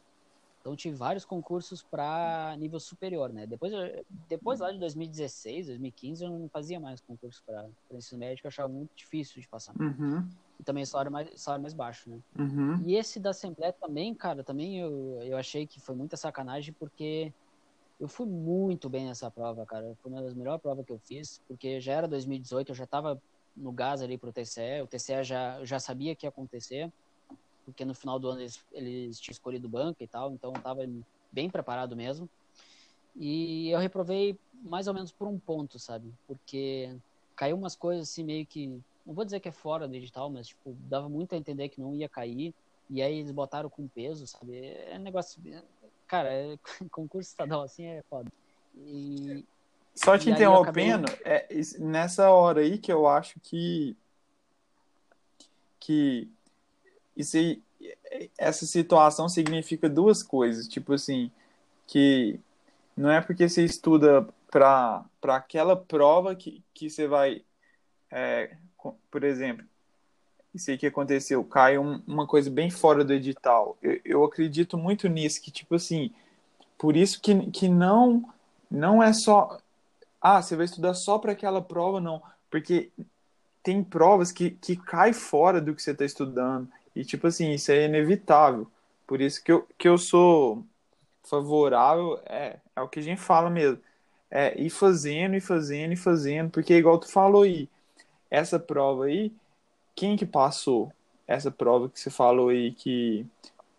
[0.67, 3.47] Então tive vários concursos para nível superior, né?
[3.47, 8.41] Depois, eu- depois lá de 2016, 2015, eu não fazia mais concurso para ensino médio,
[8.43, 9.73] eu achava muito difícil de passar.
[9.79, 10.27] Uhum.
[10.59, 12.19] E também salário mais, salário mais baixo, né?
[12.37, 12.85] Uhum.
[12.85, 17.33] E esse da Assembleia também, cara, também eu, eu achei que foi muita sacanagem, porque
[17.97, 19.95] eu fui muito bem nessa prova, cara.
[20.01, 23.17] Foi uma das melhores provas que eu fiz, porque já era 2018, eu já tava
[23.55, 26.91] no gás ali pro TCE, o TCE já, já sabia que ia acontecer,
[27.67, 30.87] porque no final do ano eles, eles tinham escolhido banca e tal, então eu tava
[31.29, 32.29] bem preparado mesmo.
[33.13, 36.13] E eu reprovei mais ou menos por um ponto, sabe?
[36.25, 36.95] Porque
[37.35, 38.67] caiu umas coisas assim meio que
[39.05, 41.81] não vou dizer que é fora do edital, mas tipo, dava muito a entender que
[41.81, 42.53] não ia cair.
[42.89, 44.57] E aí eles botaram com peso, sabe?
[44.57, 45.41] É negócio.
[46.07, 46.57] Cara, é-
[46.89, 48.31] concurso estadual assim é foda.
[48.77, 49.45] E
[49.93, 53.97] Só te interrompendo, é is- nessa hora aí que eu acho que
[55.79, 56.31] que
[57.17, 57.61] isso aí,
[58.37, 61.31] essa situação significa duas coisas, tipo assim,
[61.87, 62.39] que
[62.97, 67.43] não é porque você estuda para aquela prova que, que você vai,
[68.11, 68.55] é,
[69.11, 69.65] por exemplo,
[70.53, 73.77] isso aí que aconteceu, cai um- uma coisa bem fora do edital.
[73.81, 76.11] Eu, eu acredito muito nisso, que tipo assim,
[76.77, 78.23] por isso que, que não
[78.69, 79.59] não é só
[80.21, 82.21] ah, você vai estudar só para aquela prova, não.
[82.51, 82.91] Porque
[83.63, 86.69] tem provas que, que cai fora do que você está estudando.
[86.99, 88.67] E, tipo assim, isso é inevitável.
[89.07, 90.63] Por isso que eu, que eu sou
[91.23, 93.79] favorável, é, é o que a gente fala mesmo.
[94.31, 96.51] É ir fazendo, e fazendo, e fazendo.
[96.51, 97.69] Porque, igual tu falou aí,
[98.31, 99.31] essa prova aí,
[99.95, 100.91] quem que passou?
[101.27, 103.25] Essa prova que você falou aí que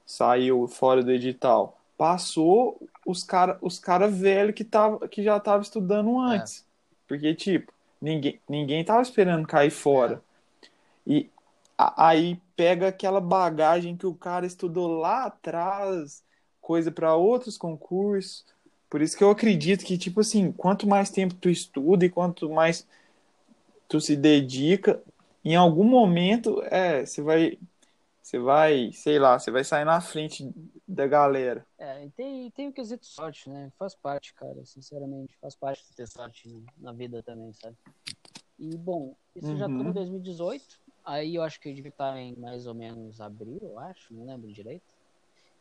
[0.06, 1.78] saiu fora do edital.
[1.96, 6.64] Passou os cara, os cara velho que, tava, que já tava estudando antes.
[7.08, 10.22] Porque, tipo, ninguém, ninguém tava esperando cair fora.
[11.06, 11.28] E
[11.76, 16.24] a- aí pega aquela bagagem que o cara estudou lá atrás,
[16.60, 18.44] coisa para outros concursos.
[18.90, 22.50] Por isso que eu acredito que, tipo assim, quanto mais tempo tu estuda e quanto
[22.50, 22.84] mais
[23.88, 25.00] tu se dedica,
[25.44, 27.58] em algum momento, é, você vai,
[28.22, 30.50] você vai, sei lá, você vai sair na frente
[30.86, 31.66] da galera.
[31.78, 33.70] é, e tem, tem o quesito sorte, né?
[33.78, 35.36] Faz parte, cara, sinceramente.
[35.40, 37.76] Faz parte de ter sorte na vida também, sabe?
[38.58, 39.78] E, bom, isso já Uhum.
[39.84, 40.80] tô em 2018.
[41.08, 44.26] Aí eu acho que eu devia estar em mais ou menos abril, eu acho, não
[44.26, 44.84] lembro direito.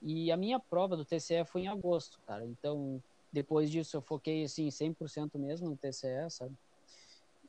[0.01, 2.45] E a minha prova do TCE foi em agosto, cara.
[2.45, 6.55] Então, depois disso eu foquei, assim, 100% mesmo no TCE, sabe?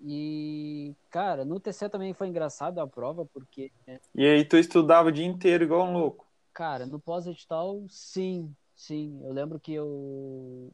[0.01, 5.09] E, cara, no TCE também foi engraçado a prova, porque, né, E aí tu estudava
[5.09, 6.27] o dia inteiro igual um louco.
[6.53, 9.21] cara, no pós-edital, sim, sim.
[9.25, 10.73] Eu lembro que eu.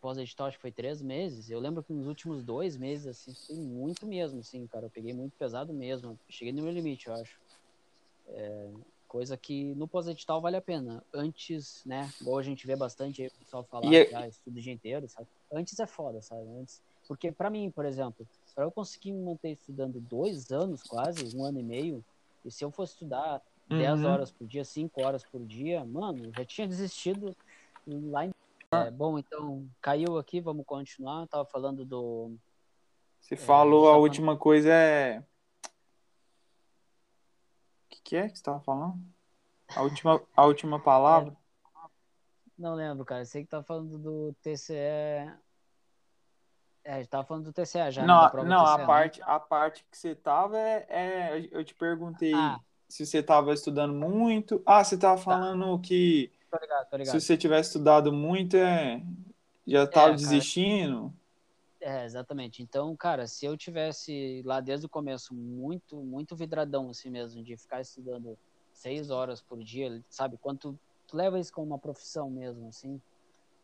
[0.00, 1.50] Pós-edital, acho que foi três meses.
[1.50, 4.86] Eu lembro que nos últimos dois meses, assim, foi muito mesmo, assim, cara.
[4.86, 6.18] Eu peguei muito pesado mesmo.
[6.28, 7.38] Cheguei no meu limite, eu acho.
[8.26, 8.70] É,
[9.06, 11.04] coisa que no pós-edital vale a pena.
[11.12, 12.10] Antes, né?
[12.20, 14.72] Igual a gente vê bastante aí o pessoal falar E é- ah, estuda o dia
[14.72, 15.28] inteiro, sabe?
[15.52, 16.48] Antes é foda, sabe?
[16.58, 16.82] Antes.
[17.06, 21.44] Porque pra mim, por exemplo, para eu conseguir me manter estudando dois anos quase, um
[21.44, 22.04] ano e meio,
[22.44, 23.78] e se eu fosse estudar uhum.
[23.78, 27.34] 10 horas por dia, 5 horas por dia, mano, já tinha desistido
[27.86, 28.33] lá em.
[28.82, 31.26] É, bom, então caiu aqui, vamos continuar.
[31.26, 32.36] Tava falando do.
[33.20, 35.18] Você é, falou a última coisa é.
[35.20, 35.24] O
[37.88, 39.00] que, que é que você tava falando?
[39.74, 41.32] A última, a última palavra?
[41.32, 41.44] É.
[42.56, 43.24] Não lembro, cara.
[43.24, 44.74] Sei que tá falando do TCE.
[46.84, 48.02] É, a gente tava falando do TCE já.
[48.02, 48.44] Né, não, né?
[48.44, 50.86] não TCE, a, parte, a parte que você tava é.
[50.88, 52.60] é eu te perguntei ah.
[52.88, 54.62] se você tava estudando muito.
[54.66, 55.22] Ah, você tava tá.
[55.22, 55.82] falando tá.
[55.82, 56.30] que.
[56.54, 57.20] Tô ligado, tô ligado.
[57.20, 59.02] Se você tivesse estudado muito, é,
[59.66, 61.12] já tava é, desistindo.
[61.80, 62.62] É, exatamente.
[62.62, 67.56] Então, cara, se eu tivesse lá desde o começo muito, muito vidradão assim mesmo, de
[67.56, 68.38] ficar estudando
[68.72, 70.36] seis horas por dia, sabe?
[70.36, 73.00] Quanto tu leva isso como uma profissão mesmo, assim,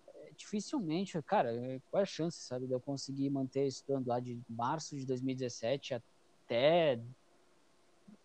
[0.09, 1.53] é, dificilmente, cara,
[1.91, 5.95] qual é a chance, sabe, de eu conseguir manter estudando lá de março de 2017
[5.95, 7.01] até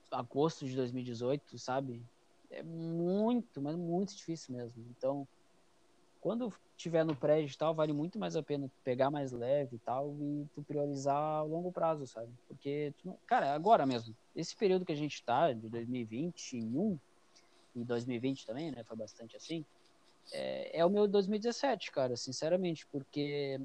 [0.10, 2.04] agosto de 2018, sabe?
[2.50, 4.84] É muito, mas muito difícil mesmo.
[4.90, 5.28] Então,
[6.22, 10.48] quando tiver no pré-digital, vale muito mais a pena pegar mais leve e tal e
[10.54, 12.32] tu priorizar a longo prazo, sabe?
[12.48, 13.18] Porque, não...
[13.28, 16.98] cara, agora mesmo, esse período que a gente tá, de 2021,
[17.76, 18.84] em 2020 também, né?
[18.84, 19.64] Foi bastante assim.
[20.32, 23.62] É, é o meu 2017, cara, sinceramente, porque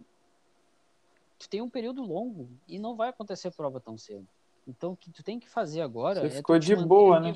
[1.38, 4.26] tu tem um período longo e não vai acontecer prova tão cedo.
[4.68, 6.20] Então, o que tu tem que fazer agora.
[6.20, 7.34] Você é ficou de boa, né?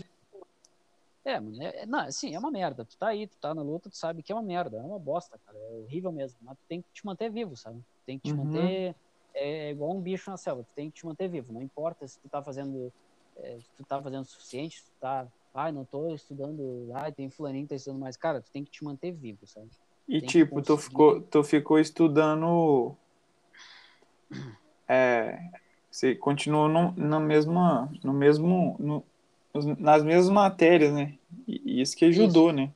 [1.24, 2.84] É, é, não, assim, é uma merda.
[2.84, 4.98] Tu tá aí, tu tá na luta, tu sabe que é uma merda, é uma
[4.98, 5.56] bosta, cara.
[5.58, 6.38] É horrível mesmo.
[6.42, 7.78] Mas tu tem que te manter vivo, sabe?
[7.78, 8.44] Tu tem que te uhum.
[8.44, 8.94] manter.
[9.34, 11.52] É, é, igual um bicho na selva, tu tem que te manter vivo.
[11.52, 12.92] Não importa se tu tá fazendo.
[13.36, 17.10] É, se tu tá fazendo o suficiente, se tu tá ah, não tô estudando, ah,
[17.12, 18.16] tem fulaninho que tá estudando mais.
[18.16, 19.70] Cara, tu tem que te manter vivo, sabe?
[20.08, 22.96] E tem tipo, tu ficou, tu ficou estudando.
[24.88, 25.38] É,
[25.88, 29.04] você continuou no, na mesma, no mesmo, no,
[29.78, 31.16] nas mesmas matérias, né?
[31.46, 32.56] E isso que ajudou, isso.
[32.56, 32.72] né?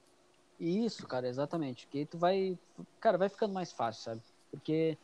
[0.61, 1.87] Isso, cara, exatamente.
[1.89, 2.57] Que tu vai,
[3.01, 4.23] cara, vai ficando mais fácil, sabe?
[4.51, 4.97] Porque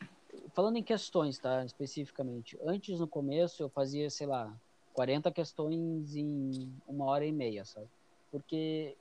[0.54, 1.64] falando em questões, tá?
[1.64, 4.52] Especificamente, antes no começo eu fazia, sei lá,
[4.92, 7.88] 40 questões em uma hora e meia, sabe?
[8.30, 8.96] Porque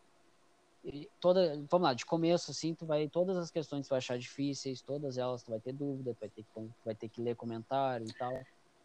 [1.20, 4.82] toda, vamos lá, de começo assim, tu vai todas as questões tu vai achar difíceis,
[4.82, 8.08] todas elas tu vai ter dúvida, tu vai ter que vai ter que ler comentário
[8.08, 8.34] e tal.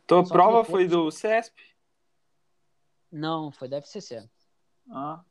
[0.06, 0.68] Tua Só prova depois...
[0.68, 1.77] foi do CESP?
[3.10, 4.28] Não, foi da FCC.
[4.90, 5.22] Ah.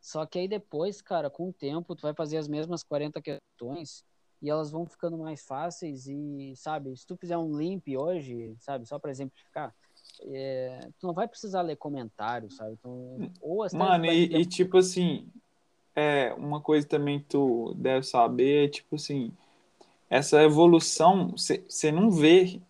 [0.00, 4.04] Só que aí depois, cara, com o tempo, tu vai fazer as mesmas 40 questões
[4.42, 8.86] e elas vão ficando mais fáceis e, sabe, se tu fizer um limp hoje, sabe,
[8.86, 9.74] só para exemplificar,
[10.22, 12.72] é, tu não vai precisar ler comentários, sabe?
[12.72, 15.28] Então, ou Mano, e, e, tipo assim,
[15.94, 19.32] é, uma coisa também que tu deve saber é, tipo assim,
[20.08, 22.60] essa evolução, você não vê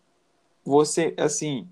[0.64, 1.68] você, assim,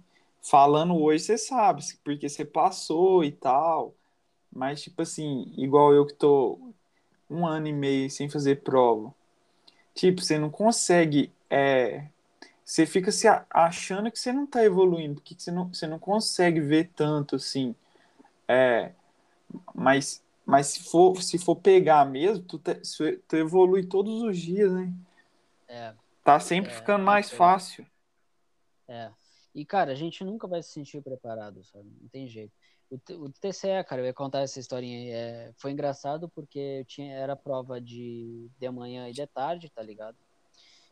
[0.49, 3.95] falando hoje, você sabe, porque você passou e tal,
[4.53, 6.59] mas, tipo assim, igual eu que tô
[7.31, 9.15] um ano e meio sem fazer prova,
[9.95, 12.09] tipo, você não consegue é,
[12.69, 16.61] você fica se achando que você não está evoluindo, porque você não, você não consegue
[16.61, 17.75] ver tanto assim.
[18.47, 18.93] É,
[19.75, 22.75] mas mas se for, se for pegar mesmo, tu, te,
[23.27, 24.93] tu evolui todos os dias, né?
[25.67, 25.95] É.
[26.25, 27.87] Tá sempre é, ficando mais é, fácil.
[28.87, 29.11] É.
[29.59, 31.91] E, cara, a gente nunca vai se sentir preparado, sabe?
[32.01, 32.53] Não tem jeito.
[32.89, 35.11] O, o TCE, cara, eu ia contar essa historinha aí.
[35.11, 39.83] É, foi engraçado porque eu tinha, era prova de, de manhã e de tarde, tá
[39.83, 40.17] ligado?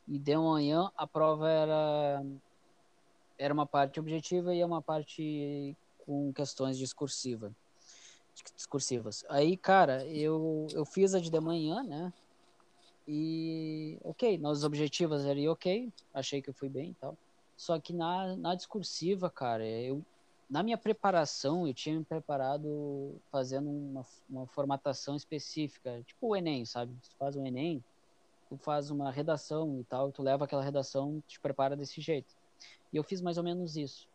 [0.08, 2.20] E de manhã a prova era
[3.38, 7.54] era uma parte objetiva e uma parte com questões discursiva,
[8.56, 9.24] discursivas.
[9.28, 12.12] Aí, cara, eu, eu fiz a de manhã, né?
[13.06, 17.16] E, ok, nas objetivas era ok, achei que eu fui bem e tal.
[17.56, 20.04] Só que na, na discursiva, cara, eu,
[20.48, 26.64] na minha preparação, eu tinha me preparado fazendo uma, uma formatação específica, tipo o Enem,
[26.64, 26.94] sabe?
[27.02, 27.82] Você faz um Enem,
[28.48, 32.34] tu faz uma redação e tal, tu leva aquela redação, te prepara desse jeito.
[32.92, 34.08] E eu fiz mais ou menos isso.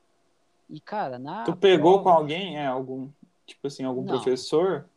[0.69, 1.43] E, cara, na.
[1.43, 2.03] Tu pegou prova...
[2.03, 2.67] com alguém, é?
[2.67, 3.09] Algum,
[3.45, 4.13] tipo assim, algum Não.
[4.13, 4.89] professor?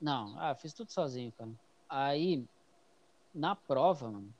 [0.00, 1.50] Não, ah, fiz tudo sozinho, cara.
[1.88, 2.44] Aí,
[3.34, 4.32] na prova, mano,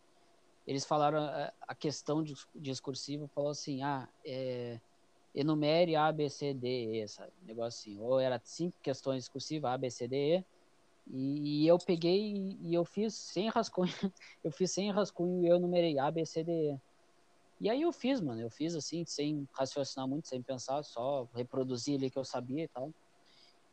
[0.67, 1.21] eles falaram
[1.63, 2.23] a questão
[2.55, 4.79] discursiva, falou assim, ah, é,
[5.35, 7.33] enumere A, B, C, D, E, sabe?
[7.43, 8.01] Negócio assim.
[8.01, 10.45] Ou era cinco questões discursivas, A, B, C, D, E
[11.07, 13.93] e, e, eu peguei e eu fiz sem rascunho,
[14.45, 16.79] eu fiz sem rascunho e eu numerei A, B, C, D, E.
[17.61, 21.97] E aí eu fiz, mano, eu fiz assim, sem raciocinar muito, sem pensar, só reproduzir
[21.99, 22.91] ali que eu sabia e tal.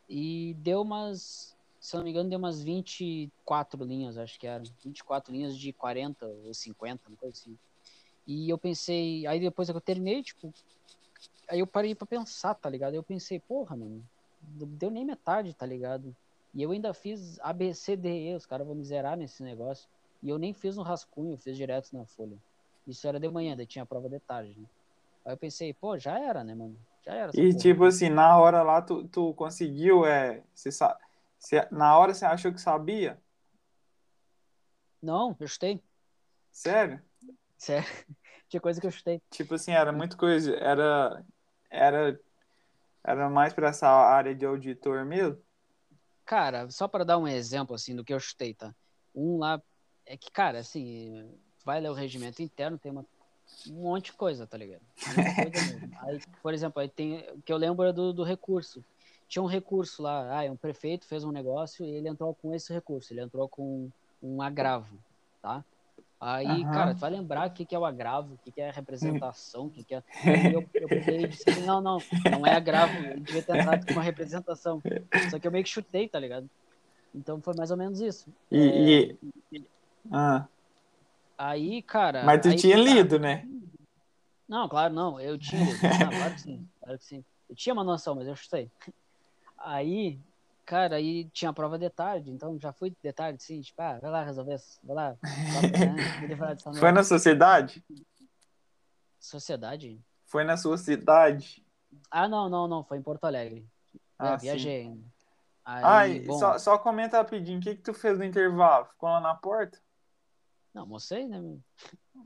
[0.10, 4.66] E deu umas, se não me engano, deu umas 24 linhas, acho que eram.
[4.84, 7.58] 24 linhas de 40 ou 50, uma coisa assim.
[8.26, 10.54] E eu pensei, aí depois que eu terminei, tipo,
[11.50, 12.94] aí eu parei pra pensar, tá ligado?
[12.94, 14.04] Eu pensei, porra, mano,
[14.60, 16.16] não deu nem metade, tá ligado?
[16.54, 19.44] E eu ainda fiz A, B, C, D, E, os caras vão me zerar nesse
[19.44, 19.88] negócio.
[20.22, 22.38] E eu nem fiz um rascunho, eu fiz direto na folha.
[22.88, 24.66] Isso era de manhã, daí tinha a prova de tarde, né?
[25.26, 26.76] Aí eu pensei, pô, já era, né, mano?
[27.06, 27.32] Já era.
[27.34, 27.58] E porra.
[27.58, 30.98] tipo assim, na hora lá tu, tu conseguiu, é, você sa...
[31.40, 33.22] Você, na hora você achou que sabia?
[35.02, 35.82] Não, eu chutei.
[36.52, 37.02] Sério?
[37.58, 37.88] Sério.
[38.50, 39.22] Tinha coisa que eu chutei.
[39.30, 41.24] Tipo assim, era muita coisa, era
[41.70, 42.20] era
[43.04, 45.42] era mais para essa área de auditor mesmo?
[46.26, 48.74] Cara, só para dar um exemplo assim do que eu chutei, tá?
[49.14, 49.62] Um lá
[50.06, 51.30] é que, cara, assim,
[51.66, 53.06] vai ler o regimento interno, tem uma
[53.70, 54.82] um monte de coisa, tá ligado?
[54.96, 55.90] Coisa.
[56.04, 58.84] Aí, por exemplo, aí tem o que eu lembro é do, do recurso.
[59.28, 62.72] Tinha um recurso lá, ah, um prefeito fez um negócio e ele entrou com esse
[62.74, 63.90] recurso, ele entrou com
[64.22, 64.98] um agravo,
[65.42, 65.64] tá?
[66.20, 66.72] Aí, Aham.
[66.72, 68.74] cara, tu vai lembrar o que, que é o agravo, o que, que é a
[68.74, 70.04] representação, o que, que é.
[70.52, 72.00] Eu, eu peguei e disse não, não,
[72.32, 74.82] não é agravo, ele devia ter entrado com uma representação.
[75.30, 76.50] Só que eu meio que chutei, tá ligado?
[77.14, 78.32] Então foi mais ou menos isso.
[78.52, 79.18] É, E,
[79.52, 79.66] e...
[80.12, 80.48] Ah,
[81.38, 82.24] Aí, cara.
[82.24, 82.82] mas tu aí, tinha tá.
[82.84, 83.48] lido, né?
[84.50, 85.20] Não, claro, não.
[85.20, 85.64] Eu tinha.
[85.64, 85.80] lido.
[85.82, 86.68] Não, claro que sim.
[86.82, 87.26] Claro que sim.
[87.50, 88.72] Eu tinha uma noção, mas eu chutei.
[89.68, 90.18] Aí,
[90.66, 94.00] cara, aí tinha a prova de tarde, então já fui de tarde, sim, tipo, ah,
[94.00, 95.18] vai lá resolver, isso, vai lá.
[96.72, 97.84] né, Foi na sociedade?
[99.20, 100.00] Sociedade?
[100.26, 101.66] Foi na sua cidade?
[102.10, 103.68] Ah, não, não, não, foi em Porto Alegre.
[103.94, 105.04] É, Ah, viajei ainda.
[105.66, 108.86] Aí, Ai, bom, só, só comenta rapidinho, o que que tu fez no intervalo?
[108.86, 109.78] Ficou lá na porta?
[110.74, 111.42] não, almocei, né?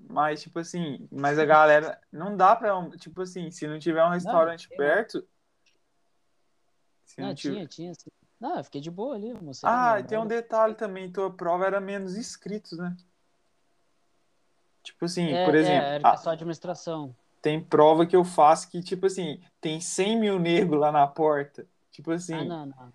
[0.08, 4.10] Mas, tipo assim, mas a galera, não dá pra, tipo assim, se não tiver um
[4.10, 5.26] restaurante tem, perto,
[7.12, 8.10] se Não, não tinha, tinha, sim.
[8.40, 9.34] Não, eu fiquei de boa ali.
[9.64, 12.96] Ah, e tem um detalhe também, tua prova era menos inscritos, né?
[14.84, 17.16] Tipo assim, É, por é, exemplo, era ah, só administração.
[17.42, 21.68] tem prova que eu faço que, tipo assim, tem 100 mil negros lá na porta.
[21.92, 22.94] Tipo assim, Ah, não, não.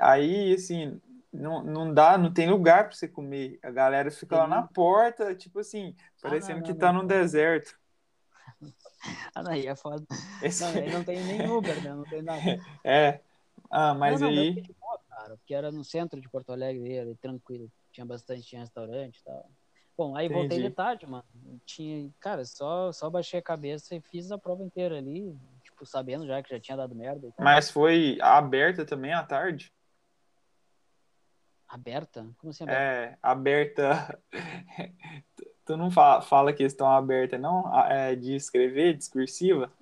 [0.00, 1.00] aí, assim,
[1.32, 3.58] não, não dá, não tem lugar pra você comer.
[3.62, 7.00] A galera fica lá na porta, tipo assim, Ah, parecendo não, que não, tá não.
[7.02, 7.78] num deserto.
[9.34, 10.04] Ah, não, aí é foda.
[10.42, 11.94] Esse- Não, aí não tem nem Uber, né?
[11.94, 12.40] Não tem nada.
[12.84, 13.20] É.
[13.70, 14.48] Ah, mas não, não, aí.
[14.56, 17.70] eu de boa, cara, porque era no centro de Porto Alegre, tranquilo.
[17.92, 19.50] Tinha bastante, tinha restaurante e tal.
[19.96, 20.68] Bom, aí voltei Entendi.
[20.68, 21.24] de tarde, mano.
[21.64, 26.26] Tinha, cara, só, só baixei a cabeça e fiz a prova inteira ali, tipo, sabendo
[26.26, 27.32] já que já tinha dado merda.
[27.38, 29.72] Mas foi aberta também à tarde?
[31.68, 32.28] Aberta?
[32.38, 32.82] Como assim aberta?
[32.82, 34.20] É, aberta.
[35.64, 37.72] Tu não fala, fala questão aberta, não?
[37.88, 39.72] É de escrever, discursiva?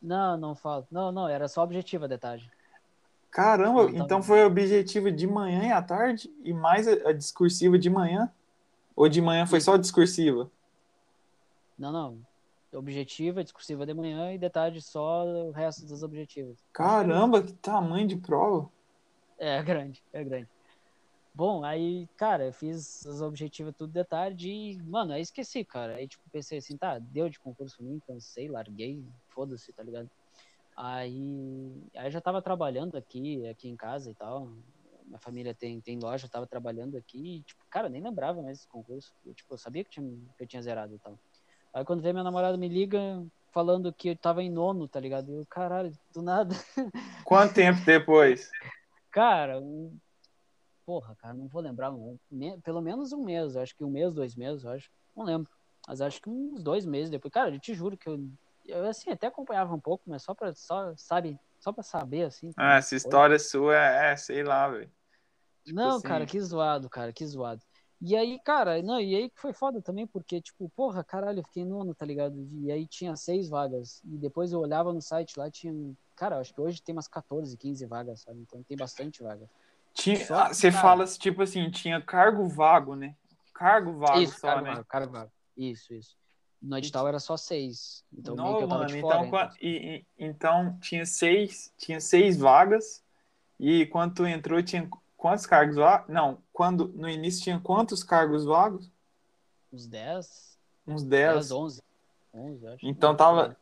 [0.00, 0.86] Não, não falo.
[0.90, 2.50] Não, não, era só objetiva de tarde.
[3.30, 4.22] Caramba, então bom.
[4.22, 8.30] foi objetiva de manhã e à tarde e mais a, a discursiva de manhã?
[8.94, 10.48] Ou de manhã foi só discursiva?
[11.76, 12.18] Não, não.
[12.72, 16.58] Objetiva, discursiva de manhã e de tarde só o resto das objetivas.
[16.72, 18.68] Caramba, que tamanho de prova.
[19.38, 20.48] É grande, é grande.
[21.36, 25.96] Bom, aí, cara, eu fiz as objetivas tudo de tarde e, mano, aí esqueci, cara.
[25.96, 30.08] Aí, tipo, pensei assim, tá, deu de concurso pra mim, cansei, larguei, foda-se, tá ligado?
[30.76, 34.46] Aí, aí já tava trabalhando aqui, aqui em casa e tal.
[35.06, 38.58] Minha família tem, tem loja, eu tava trabalhando aqui e, tipo, cara, nem lembrava mais
[38.58, 39.12] desse concurso.
[39.26, 41.18] Eu, tipo, eu sabia que, tinha, que eu tinha zerado e tal.
[41.72, 45.32] Aí quando veio minha namorada me liga falando que eu tava em nono, tá ligado?
[45.32, 46.54] E eu, caralho, do nada.
[47.24, 48.50] Quanto tempo depois?
[49.10, 49.96] Cara, um...
[50.84, 51.92] porra, cara, não vou lembrar.
[51.92, 54.90] um- me- Pelo menos um mês, acho que um mês, dois meses, eu acho.
[55.16, 55.50] Não lembro.
[55.86, 57.32] Mas acho que uns dois meses depois.
[57.32, 58.18] Cara, eu te juro que eu,
[58.66, 62.50] eu assim, até acompanhava um pouco, mas só pra, só, sabe, só pra saber, assim.
[62.56, 62.96] Ah, essa foi.
[62.96, 64.90] história sua é, é, sei lá, velho.
[65.64, 67.62] Tipo Não, assim- cara, que zoado, cara, que zoado.
[68.00, 71.44] E aí, cara, não, e aí que foi foda também, porque, tipo, porra, caralho, eu
[71.44, 72.36] fiquei nono, tá ligado?
[72.60, 74.02] E aí tinha seis vagas.
[74.04, 75.72] E depois eu olhava no site lá, tinha.
[76.14, 78.40] Cara, acho que hoje tem umas 14, 15 vagas, sabe?
[78.40, 79.48] Então tem bastante vaga.
[79.94, 83.14] Tinha, Só ah, você cara- fala tipo assim, tinha cargo vago, né?
[83.54, 84.70] Cargo vago Isso, só, cargo né?
[84.74, 85.32] vago, cargo vago.
[85.56, 86.16] Isso, isso.
[86.60, 88.04] No edital era só seis.
[88.12, 89.28] Então meio Não, que eu tava mano, de então, fora.
[89.30, 93.04] qua- e- e- então tinha seis, tinha seis vagas
[93.60, 96.08] e quando tu entrou tinha quantos cargos vagos?
[96.12, 98.90] Não, quando no início tinha quantos cargos vagos?
[99.72, 101.50] Uns 10, Uns 10, 10.
[101.52, 101.82] 11.
[102.32, 102.86] 11, eu acho.
[102.86, 103.56] Então tava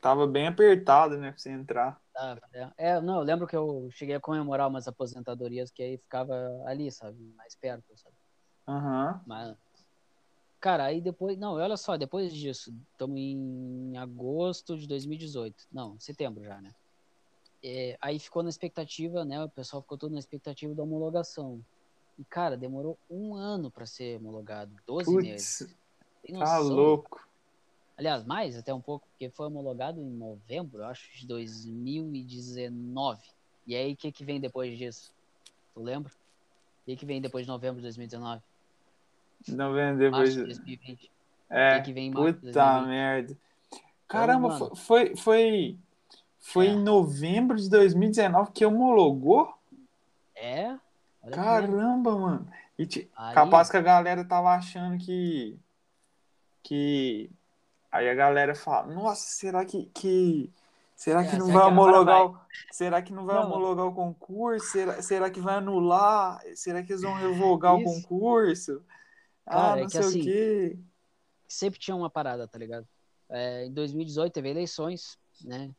[0.00, 2.00] tava bem apertado, né, pra você entrar.
[2.20, 2.70] Tava, é.
[2.76, 6.34] É, não, eu lembro que eu cheguei a comemorar umas aposentadorias que aí ficava
[6.66, 7.18] ali, sabe?
[7.34, 8.14] Mais perto, sabe?
[8.68, 9.22] Aham.
[9.26, 9.56] Mas,
[10.60, 11.38] cara, aí depois.
[11.38, 15.66] Não, olha só, depois disso, estamos em agosto de 2018.
[15.72, 16.74] Não, setembro já, né?
[17.64, 19.42] É, aí ficou na expectativa, né?
[19.42, 21.64] O pessoal ficou todo na expectativa da homologação.
[22.18, 25.58] E, cara, demorou um ano para ser homologado 12 meses.
[25.60, 25.76] Putz,
[26.22, 27.29] Tem tá louco.
[28.00, 33.20] Aliás, mais até um pouco, porque foi homologado em novembro, acho, de 2019.
[33.66, 35.12] E aí, o que, que vem depois disso?
[35.74, 36.10] Tu lembra?
[36.10, 38.40] O que, que vem depois de novembro de 2019?
[39.48, 40.34] Novembro depois.
[40.34, 41.10] Março de 2020.
[41.50, 42.88] É, O que, que vem em março de puta 2020?
[42.88, 43.36] merda.
[44.08, 44.74] Caramba, mano.
[44.76, 45.78] foi, foi,
[46.38, 46.70] foi, É.
[46.70, 49.54] em novembro de 2019 que homologou?
[50.34, 50.74] É?
[51.32, 52.48] Caramba, mano.
[52.78, 55.54] E Aí- capaz que a galera tava achando que.
[56.62, 57.30] Que.
[57.90, 59.86] Aí a galera fala, nossa, será que.
[59.86, 60.50] que...
[60.94, 62.26] Será que É, não será vai que agora homologar?
[62.26, 63.46] o- Será que não vai Não.
[63.46, 64.66] homologar o concurso?
[64.70, 66.40] Será, será que vai anular?
[66.54, 68.84] Será que eles vão revogar o concurso?
[69.46, 70.78] ah, Cara, é não que sei assim, o quê.
[71.48, 72.86] sempre tinha uma parada, tá ligado?
[73.28, 75.70] É, em 2018 teve eleições, né?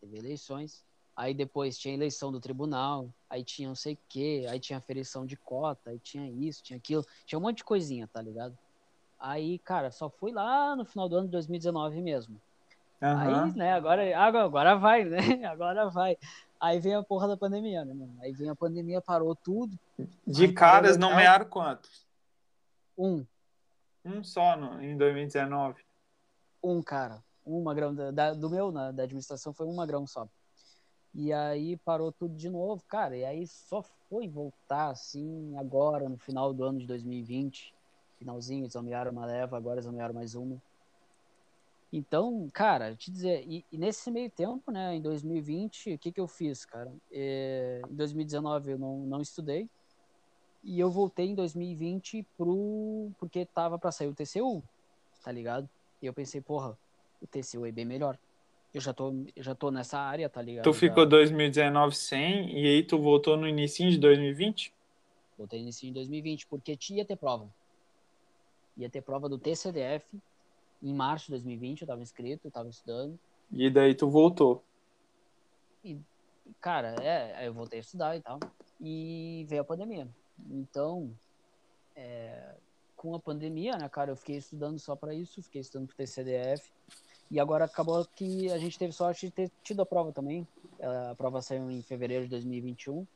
[0.00, 0.84] Teve eleições.
[1.16, 5.26] Aí depois tinha eleição do tribunal, aí tinha não sei o quê, aí tinha aferição
[5.26, 8.56] de cota, aí tinha isso, tinha aquilo, tinha um monte de coisinha, tá ligado?
[9.20, 12.40] Aí, cara, só fui lá no final do ano de 2019 mesmo.
[13.02, 13.44] Aham.
[13.44, 15.18] Aí, né, agora, agora, agora vai, né?
[15.46, 16.16] Agora vai.
[16.58, 18.14] Aí vem a porra da pandemia, né, mano?
[18.20, 19.78] Aí vem a pandemia, parou tudo.
[20.26, 22.06] De Aí caras parou nomearam quantos?
[22.96, 23.24] Um,
[24.04, 25.82] Um só no, em 2019.
[26.62, 30.28] um cara, um magrão da- do meu, na, da administração, foi um magrão só.
[31.14, 33.16] E aí parou tudo de novo, cara.
[33.16, 37.74] E aí só foi voltar assim agora, no final do ano de 2020.
[38.20, 40.60] Finalzinho, nomearam uma leva, agora nomearam mais uma.
[41.90, 46.20] Então, cara, te dizer, e, e nesse meio tempo, né, em 2020, o que que
[46.20, 46.92] eu fiz, cara?
[47.10, 49.66] É, em 2019 eu não, não estudei.
[50.62, 53.10] E eu voltei em 2020 pro.
[53.18, 54.62] Porque tava pra sair o TCU,
[55.24, 55.66] tá ligado?
[56.02, 56.76] E eu pensei, porra,
[57.22, 58.18] o TCU é bem melhor.
[58.74, 60.64] Eu já tô, eu já tô nessa área, tá ligado?
[60.64, 64.74] Tu Já ficou 2019 sem e aí tu voltou no início de 2020?
[65.38, 67.48] Voltei nesse em 2020, porque ia ter prova.
[68.80, 70.06] Ia ter prova do TCDF
[70.82, 73.18] em março de 2020, eu tava inscrito, eu tava estudando.
[73.52, 74.64] E daí tu voltou.
[75.84, 75.98] E,
[76.60, 78.40] cara, é, eu voltei a estudar e tal.
[78.80, 80.08] E veio a pandemia.
[80.48, 81.10] Então,
[81.94, 82.54] é,
[82.96, 86.70] com a pandemia, né, cara, eu fiquei estudando só pra isso, fiquei estudando pro TCDF.
[87.30, 90.46] E agora acabou que a gente teve sorte de ter tido a prova também.
[90.80, 93.06] A prova saiu em fevereiro de 2021.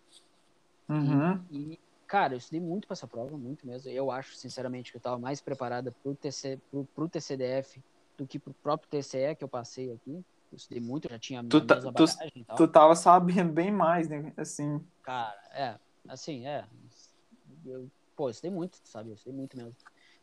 [0.88, 1.44] Uhum.
[1.50, 1.80] E,
[2.14, 3.90] cara, eu estudei muito pra essa prova, muito mesmo.
[3.90, 7.82] Eu acho, sinceramente, que eu tava mais preparada pro, TC, pro, pro TCDF
[8.16, 10.12] do que pro próprio TCE que eu passei aqui.
[10.52, 12.04] Eu estudei muito, eu já tinha Tu tá- tu-
[12.36, 12.44] e.
[12.56, 14.32] Tu tava sabendo bem mais, né?
[14.36, 14.80] Assim.
[15.02, 15.76] Cara, é,
[16.08, 16.64] assim, é.
[17.66, 19.10] Eu, pô, eu estudei muito, sabe?
[19.10, 19.74] Eu estudei muito mesmo.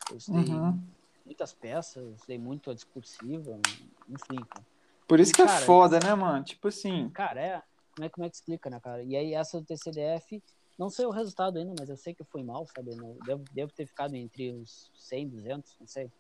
[0.09, 0.81] Eu estudei Uhum.
[1.25, 3.59] muitas peças, eu estudei muito a discursiva,
[4.07, 4.37] enfim.
[4.45, 4.65] Cara,
[5.09, 6.41] Por isso que é Cara, foda, né, mano?
[6.41, 7.09] Tipo assim.
[7.09, 7.63] Cara, é.
[7.93, 9.03] Como é, como é que explica, né, cara?
[9.03, 10.41] E aí, essa do TCDF,
[10.81, 12.95] não sei o resultado ainda, mas eu sei que eu fui mal, sabe?
[12.95, 16.11] Não, devo, devo ter ficado entre os 100, 200, não sei.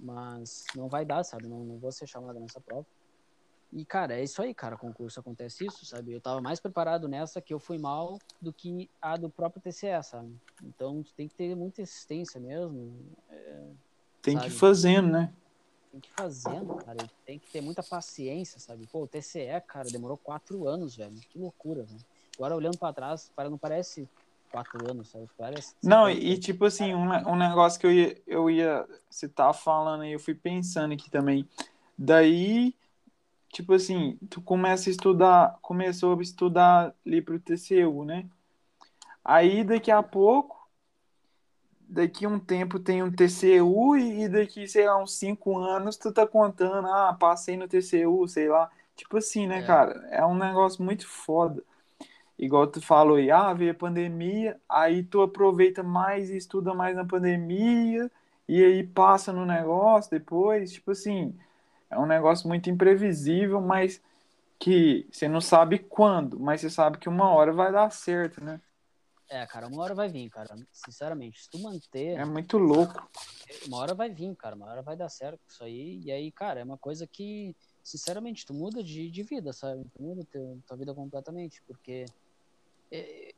[0.00, 1.46] Mas não vai dar, sabe?
[1.46, 2.86] Não, não vou ser chamado nessa prova.
[3.70, 4.74] E, cara, é isso aí, cara.
[4.78, 6.12] Concurso acontece isso, sabe?
[6.12, 10.02] Eu tava mais preparado nessa que eu fui mal do que a do próprio TCE,
[10.02, 10.34] sabe?
[10.64, 13.12] Então, tu tem que ter muita insistência mesmo.
[14.22, 14.46] Tem Sabe?
[14.46, 15.30] que ir fazendo, né?
[15.92, 17.06] Tem que ir fazendo, cara.
[17.26, 18.86] Tem que ter muita paciência, sabe?
[18.86, 21.20] Pô, o TCE, cara, demorou quatro anos, velho.
[21.28, 22.15] Que loucura, velho.
[22.36, 24.08] Agora, olhando pra trás, para- não parece
[24.50, 25.28] quatro anos, sabe?
[25.36, 25.74] Parece.
[25.82, 28.86] Não, e, e, tipo assim, um, um negócio que eu ia, eu ia.
[29.10, 31.48] Você tava falando aí, eu fui pensando aqui também.
[31.96, 32.74] Daí,
[33.52, 38.26] tipo assim, tu começa a estudar, começou a estudar ali pro TCU, né?
[39.24, 40.68] Aí daqui a pouco,
[41.80, 46.12] daqui um tempo tem um TCU e, e daqui, sei lá, uns cinco anos tu
[46.12, 48.70] tá contando, ah, passei no TCU, sei lá.
[48.94, 49.62] Tipo assim, né, É.
[49.62, 50.06] cara?
[50.10, 51.62] É um negócio muito foda.
[52.38, 56.94] Igual tu falou aí, ah, veio a pandemia, aí tu aproveita mais e estuda mais
[56.94, 58.10] na pandemia,
[58.46, 61.34] e aí passa no negócio depois, tipo assim,
[61.90, 64.02] é um negócio muito imprevisível, mas
[64.58, 68.60] que você não sabe quando, mas você sabe que uma hora vai dar certo, né?
[69.28, 70.54] É, cara, uma hora vai vir, cara.
[70.72, 73.08] Sinceramente, se tu manter, É muito louco.
[73.66, 74.54] uma hora vai vir, cara.
[74.54, 76.00] Uma hora vai dar certo isso aí.
[76.04, 79.84] E aí, cara, é uma coisa que, sinceramente, tu muda de, de vida, sabe?
[79.96, 82.06] Tu muda teu, tua vida completamente, porque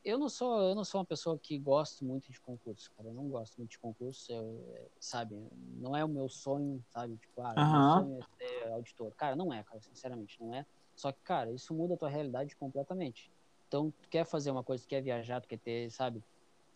[0.05, 3.09] eu não sou eu não sou uma pessoa que gosto muito de concurso, cara.
[3.09, 5.36] Eu não gosto muito de concurso, eu, é, sabe?
[5.76, 7.16] Não é o meu sonho, sabe?
[7.16, 9.12] Tipo, ah, meu sonho é ser auditor.
[9.16, 10.66] Cara, não é, cara, sinceramente, não é.
[10.94, 13.30] Só que, cara, isso muda a tua realidade completamente.
[13.68, 16.22] Então, tu quer fazer uma coisa, tu quer viajar, tu quer ter, sabe?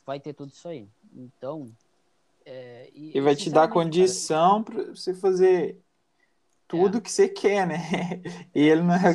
[0.06, 0.86] Vai ter tudo isso aí.
[1.14, 1.70] Então,
[2.44, 5.78] é, e, E vai te dar condição pra você fazer
[6.68, 7.78] tudo que você quer, né?
[8.54, 9.14] E ele não é,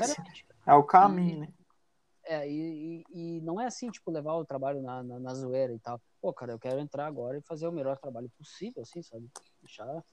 [0.66, 1.48] é o caminho, né?
[2.30, 5.80] É, e, e, não é assim, tipo, levar o trabalho na, na, na zoeira e
[5.80, 6.02] tal.
[6.22, 9.30] Pô, cara, eu quero entrar agora e fazer o melhor trabalho possível, assim, sabe?
[9.62, 10.04] Deixar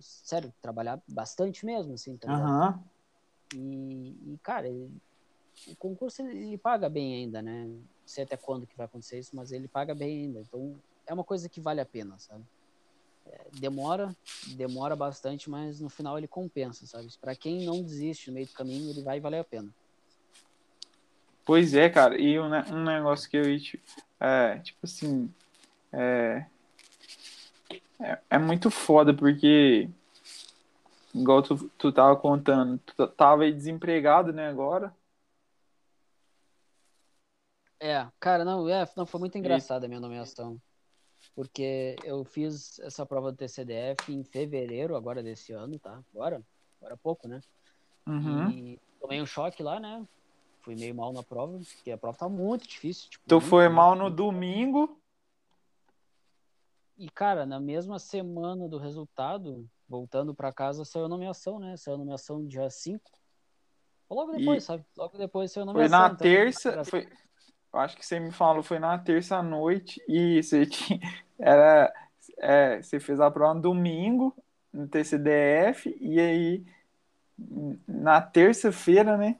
[0.00, 2.30] sério, trabalhar bastante mesmo, assim, tá?
[2.30, 2.84] Aham.
[3.54, 5.00] E, e, cara, ele-
[5.68, 7.64] o concurso ele, ele paga bem ainda, né?
[7.66, 10.40] Não sei até quando que vai acontecer isso, mas ele paga bem ainda.
[10.40, 12.44] Então é uma coisa que vale a pena, sabe?
[13.26, 14.14] É, demora,
[14.56, 17.08] demora bastante, mas no final ele compensa, sabe?
[17.18, 19.74] Pra quem não desiste no meio do caminho, ele vai valer a pena.
[21.46, 23.60] Pois é, cara, e um, um negócio que eu ia
[24.18, 25.32] é, tipo assim,
[25.92, 26.44] é,
[28.00, 29.88] é, é muito foda porque,
[31.14, 34.92] igual tu, tu tava contando, tu tava aí desempregado, né, agora,
[37.78, 40.60] É, cara, não, é, não foi muito engraçada a minha nomeação.
[41.34, 46.02] Porque eu fiz essa prova do TCDF em fevereiro, agora desse ano, tá?
[46.14, 46.42] Agora,
[46.80, 47.40] agora há pouco, né?
[48.06, 48.50] Uhum.
[48.50, 50.06] E tomei um choque lá, né?
[50.66, 53.08] Fui meio mal na prova, porque a prova tava muito difícil.
[53.08, 55.00] Tipo, tu foi mal no domingo,
[56.98, 61.76] E, cara, na mesma semana do resultado, voltando pra casa, saiu a nomeação, né?
[61.76, 63.12] Saiu a nomeação dia 5.
[64.10, 64.84] Logo depois, E sabe?
[64.96, 65.98] Logo depois saiu a foi nomeação.
[66.00, 67.08] na então, terça, era- foi,
[67.72, 70.98] eu acho que você me falou, foi na terça noite e você tinha,
[71.38, 71.92] era,
[72.38, 74.34] é, você fez a prova no domingo,
[74.72, 76.66] no TCDF, e aí
[77.86, 79.38] na terça-feira, né,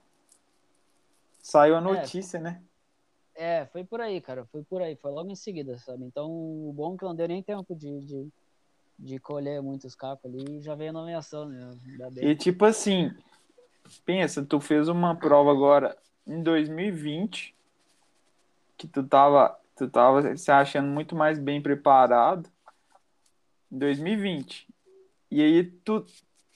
[1.47, 2.61] saiu a notícia, né?
[3.33, 4.45] É, foi por aí, cara.
[4.47, 4.97] Foi por aí.
[4.97, 6.05] Foi logo em seguida, sabe?
[6.05, 8.29] Então, o bom é que não deu nem tempo de, de,
[8.99, 11.71] de colher muitos cacos ali e já veio a nomeação, né?
[12.17, 13.13] E tipo assim,
[14.05, 17.55] pensa, tu fez uma prova agora em 2020,
[18.77, 22.51] que tu tava, tu tava se achando muito mais bem preparado,
[23.71, 24.67] em 2020.
[25.31, 26.05] E aí tu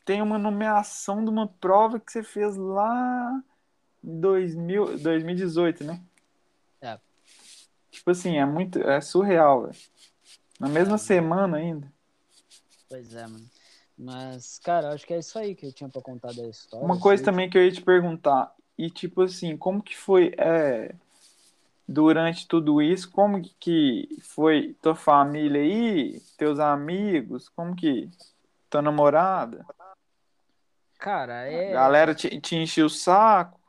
[0.05, 3.41] tem uma nomeação de uma prova que você fez lá
[4.03, 6.01] 2000, 2018, né?
[6.81, 6.99] É.
[7.91, 9.77] Tipo assim, é muito, é surreal, velho.
[10.59, 10.99] Na mesma É.
[10.99, 11.91] semana ainda.
[12.89, 13.47] Pois é, mano.
[13.97, 16.85] Mas, cara, acho que é isso aí que eu tinha pra contar da história.
[16.85, 17.31] Uma coisa assim.
[17.31, 20.95] também que eu ia te perguntar, e tipo assim, como que foi é,
[21.87, 28.09] durante tudo isso, como que foi tua família aí, teus amigos, como que
[28.71, 29.67] tua namorada,
[30.99, 31.73] Cara, a é.
[31.73, 33.60] galera te, te encheu o saco,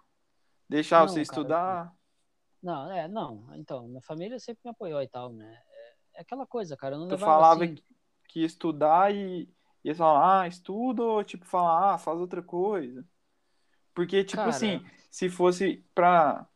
[0.71, 1.95] deixava Não, você cara, estudar?
[2.63, 3.55] Não, é, não.
[3.55, 5.61] Então, minha família sempre me apoiou e tal, né?
[6.15, 6.95] É, é aquela coisa, cara.
[6.95, 7.75] Eu não Tu falava assim.
[8.27, 9.49] que, ia estudar e
[9.83, 13.03] e eles falavam, ah, estuda, ou tipo, falar, ah, faz outra coisa.
[13.93, 14.49] Porque, tipo Cara.
[14.49, 16.47] assim, se fosse pra.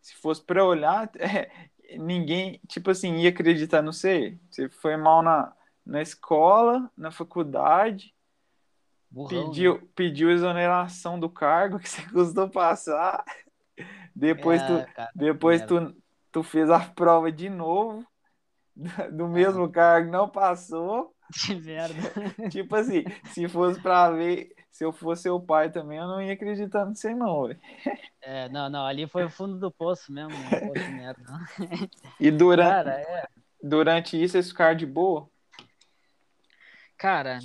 [0.00, 1.50] Se fosse pra olhar, é,
[1.98, 4.38] ninguém, tipo assim, ia acreditar no você.
[4.48, 5.52] Você foi mal na,
[5.84, 8.14] na escola, na faculdade,
[9.10, 9.46] Burrão, né?
[9.48, 13.24] pediu, pediu exoneração do cargo que você custou passar.
[14.20, 15.96] Depois, É, tu, cara, depois tu,
[16.30, 18.06] tu fez a prova de novo,
[19.10, 21.14] do mesmo cargo, não passou.
[21.32, 21.94] Que merda.
[22.50, 26.34] Tipo assim, se fosse pra ver, se eu fosse seu pai também, eu não ia
[26.34, 27.58] acreditar no você, não, velho.
[28.20, 30.60] É, não, não, ali foi o fundo do poço mesmo, né?
[30.60, 31.22] Poço de merda.
[32.20, 33.26] E durante, Cara, é.
[33.62, 35.30] durante isso, eles ficaram de boa?
[36.98, 37.38] Cara,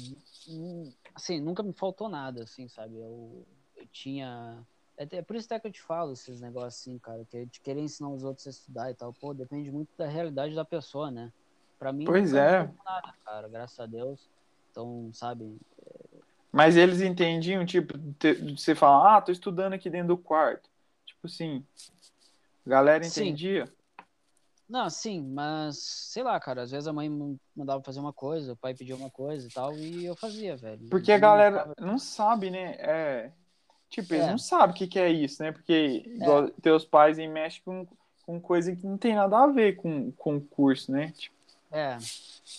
[1.14, 2.98] assim, nunca me faltou nada, assim, sabe?
[2.98, 3.48] Eu,
[3.78, 4.62] eu tinha.
[4.98, 7.60] É, é por isso até que eu te falo esses negócios assim, cara, que de
[7.60, 9.14] querer ensinar os outros a estudar e tal.
[9.14, 11.32] Pô, depende muito da realidade da pessoa, né?
[11.78, 12.70] Pra mim, Pois me é.
[12.86, 14.30] nada, cara, graças a Deus.
[14.72, 15.58] Então, sabe?
[16.52, 17.94] Mas eles entendiam, tipo,
[18.58, 20.70] você falar, ah, tô estudando aqui dentro do quarto.
[21.06, 21.66] Tipo assim,
[22.66, 23.28] a galera Sim.
[23.28, 23.74] entendia.
[24.68, 28.54] Não, sim, mas sei lá, cara, às vezes a mãe man- mandava fazer uma coisa,
[28.54, 30.88] o pai pedia uma coisa e tal, e eu fazia, velho.
[30.90, 32.76] Porque a galera não sabe, né?
[32.80, 33.32] É,
[33.90, 34.32] tipo, eles É.
[34.32, 35.52] não sabem o que, que é isso, né?
[35.52, 37.88] Porque igual teus pais em mexem com,
[38.26, 41.12] com coisa que não tem nada a ver com, com o curso, né?
[41.18, 41.36] Tipo,
[41.72, 41.98] É,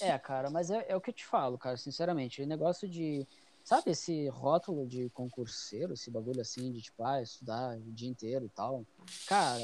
[0.01, 2.43] é, cara, mas é, é o que eu te falo, cara, sinceramente.
[2.43, 3.27] O negócio de.
[3.65, 8.45] Sabe esse rótulo de concurseiro, esse bagulho assim, de tipo, ah, estudar o dia inteiro
[8.45, 8.85] e tal?
[9.27, 9.59] Cara,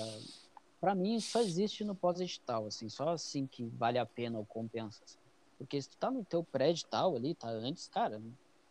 [0.80, 5.00] pra mim só existe no pós-edital, assim, só assim que vale a pena ou compensa.
[5.04, 5.18] assim.
[5.56, 8.20] Porque se tu tá no teu pré-edital ali, tá antes, cara,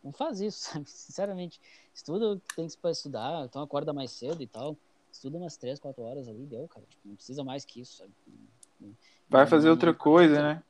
[0.03, 0.89] não faz isso, sabe?
[0.89, 1.59] Sinceramente,
[1.93, 4.75] estuda o que tem que pra estudar, então acorda mais cedo e tal.
[5.11, 6.85] Estuda umas 3, 4 horas ali, deu, cara.
[6.89, 8.11] Tipo, não precisa mais que isso, sabe?
[9.29, 10.63] vai fazer não- outra não- coisa, né?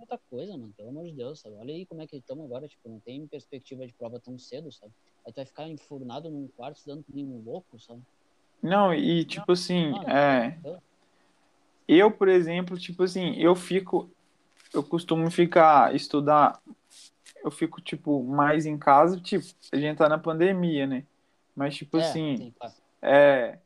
[0.00, 1.54] outra coisa, mano, pelo amor de Deus, sabe?
[1.56, 4.72] Olha aí como é que estamos agora, tipo, não tem perspectiva de prova tão cedo,
[4.72, 4.92] sabe?
[5.24, 8.00] Aí tu vai ficar enfurnado num quarto estudando que nem um louco, sabe?
[8.62, 10.82] Não, e tipo assim, é, eu-
[11.86, 14.10] eu, por exemplo, tipo assim, eu fico,
[14.72, 16.60] eu costumo ficar, estudar,
[17.44, 21.04] eu fico, tipo, mais em casa, tipo, a gente tá na pandemia, né?
[21.54, 22.74] Mas, tipo é, assim, sim, claro.
[23.02, 23.58] é,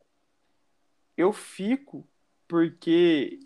[1.16, 2.06] eu fico
[2.48, 3.40] porque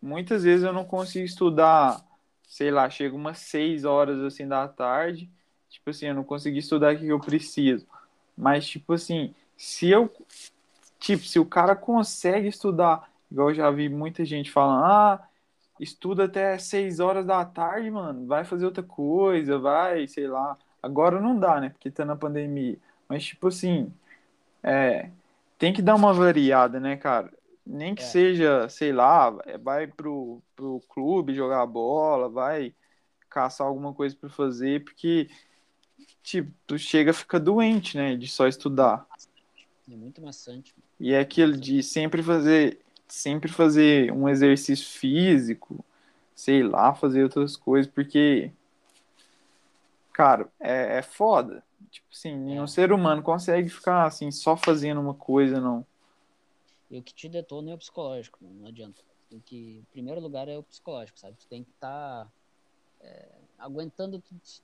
[0.00, 2.04] muitas vezes eu não consigo estudar,
[2.46, 5.30] sei lá, chega umas seis horas assim da tarde,
[5.68, 7.86] tipo assim, eu não consegui estudar o que eu preciso.
[8.36, 10.12] Mas, tipo assim, se eu.
[10.98, 15.28] Tipo, se o cara consegue estudar, igual eu já vi muita gente falando, ah,
[15.80, 20.56] estuda até 6 horas da tarde, mano, vai fazer outra coisa, vai, sei lá.
[20.82, 21.70] Agora não dá, né?
[21.70, 22.78] Porque tá na pandemia.
[23.08, 23.92] Mas, tipo assim,
[24.62, 25.10] é,
[25.58, 27.32] tem que dar uma variada, né, cara?
[27.66, 28.06] Nem que é.
[28.06, 29.30] seja, sei lá,
[29.62, 32.74] vai pro, pro clube jogar bola, vai
[33.30, 35.28] caçar alguma coisa para fazer, porque,
[36.22, 39.06] tipo, tu chega fica doente, né, de só estudar.
[39.90, 40.74] É muito maçante.
[41.00, 45.84] E é aquilo de sempre fazer, sempre fazer um exercício físico,
[46.34, 48.50] sei lá, fazer outras coisas, porque,
[50.12, 51.62] cara, é, é foda.
[51.90, 52.68] Tipo assim, nenhum é.
[52.68, 55.86] ser humano consegue ficar assim, só fazendo uma coisa, não.
[56.90, 59.00] E o que te detona é o psicológico, não adianta.
[59.30, 61.36] Tem que, em primeiro lugar é o psicológico, sabe?
[61.38, 62.30] Tu tem que estar tá,
[63.00, 63.28] é,
[63.58, 64.22] aguentando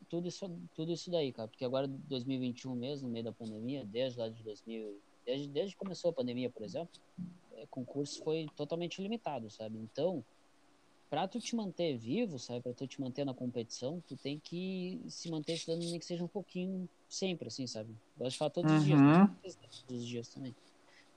[0.09, 1.49] tudo, isso, tudo isso daí, cara.
[1.49, 5.79] Porque agora, 2021 mesmo, no meio da pandemia, desde lá de 2000, desde, desde que
[5.79, 7.01] começou a pandemia, por exemplo,
[7.69, 9.79] concurso foi totalmente limitado, sabe?
[9.79, 10.25] Então,
[11.09, 15.01] para tu te manter vivo, sabe, para tu te manter na competição, tu tem que
[15.09, 17.97] se manter estudando nem que seja um pouquinho sempre, assim, sabe?
[18.17, 18.79] Gosto de falar todos uhum.
[18.79, 19.69] os dias, né?
[19.87, 20.55] todos os dias também.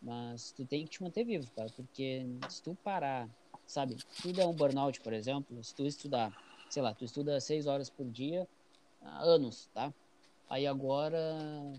[0.01, 3.29] Mas tu tem que te manter vivo, cara, porque se tu parar,
[3.67, 6.35] sabe, tu der um burnout, por exemplo, se tu estudar,
[6.69, 8.47] sei lá, tu estuda seis horas por dia,
[8.99, 9.93] há anos, tá?
[10.53, 11.17] Aí agora,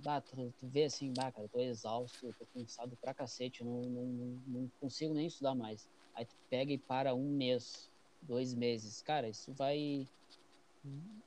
[0.02, 3.60] bah, tu, tu vê assim, bah, cara, eu tô exausto, eu tô cansado pra cacete,
[3.60, 5.88] eu não, não, não consigo nem estudar mais.
[6.12, 7.88] Aí tu pega e para um mês,
[8.20, 9.00] dois meses.
[9.00, 10.08] Cara, isso vai.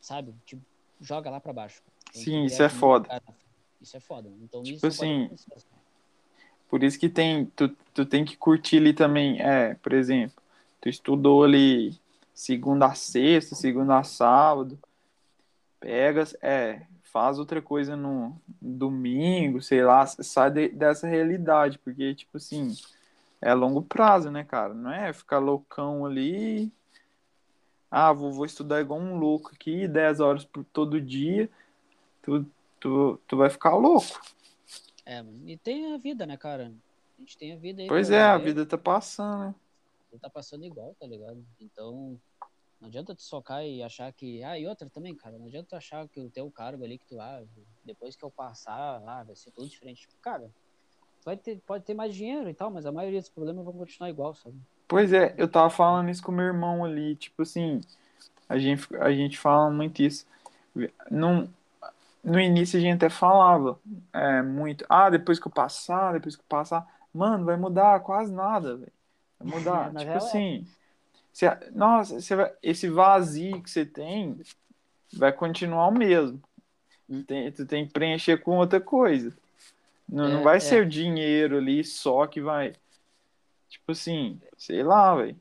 [0.01, 0.35] Sabe?
[0.45, 0.61] Tipo,
[0.99, 1.81] joga lá para baixo.
[2.11, 3.07] Sim, isso é foda.
[3.07, 3.23] Cara.
[3.79, 4.29] Isso é foda.
[4.41, 5.29] Então, tipo isso assim.
[6.67, 7.45] Por isso que tem.
[7.45, 9.41] Tu, tu tem que curtir ali também.
[9.41, 10.35] É, por exemplo,
[10.81, 11.97] tu estudou ali
[12.33, 14.77] segunda a sexta, segunda a sábado.
[15.79, 22.37] Pegas, é, faz outra coisa no domingo, sei lá, sai de, dessa realidade, porque, tipo
[22.37, 22.75] assim,
[23.41, 24.73] é longo prazo, né, cara?
[24.73, 26.71] Não é ficar loucão ali
[27.89, 31.49] ah, vou, vou estudar igual um louco aqui, 10 horas por todo dia.
[32.21, 32.45] Tu,
[32.79, 34.21] tu, tu vai ficar louco.
[35.05, 36.73] É, e tem a vida, né, cara?
[37.17, 37.87] A gente tem a vida aí.
[37.87, 39.55] Pois é, a vida tá passando, né?
[40.21, 41.45] Tá passando igual, tá ligado?
[41.61, 42.19] Então,
[42.79, 44.43] não adianta tu socar e achar que.
[44.43, 45.37] Ah, e outra também, cara.
[45.37, 47.19] Não adianta tu achar que o teu cargo ali que tu.
[47.19, 47.43] Ah,
[47.83, 50.01] depois que eu passar, ah, vai ser tudo diferente.
[50.01, 50.51] Tipo, cara,
[51.25, 54.09] vai ter, pode ter mais dinheiro e tal, mas a maioria dos problemas vão continuar
[54.09, 54.55] igual, sabe?
[54.87, 57.81] Pois é, eu tava falando isso com meu irmão ali, tipo assim,
[58.47, 60.25] a gente, a gente fala muito isso.
[61.11, 61.49] Não,
[62.23, 63.77] no início a gente até falava
[64.13, 68.31] é, muito, ah, depois que eu passar, depois que eu passar, mano, vai mudar quase
[68.31, 68.93] nada, velho.
[69.39, 69.91] Vai mudar.
[69.97, 70.19] tipo é.
[71.37, 74.41] Você, nossa, você vai, esse vazio que você tem
[75.13, 76.41] vai continuar o mesmo.
[77.27, 79.31] Tem, tu tem que preencher com outra coisa.
[80.09, 80.59] Não, é, não vai é.
[80.59, 82.73] ser o dinheiro ali só que vai
[83.69, 85.39] Tipo assim, sei lá, velho.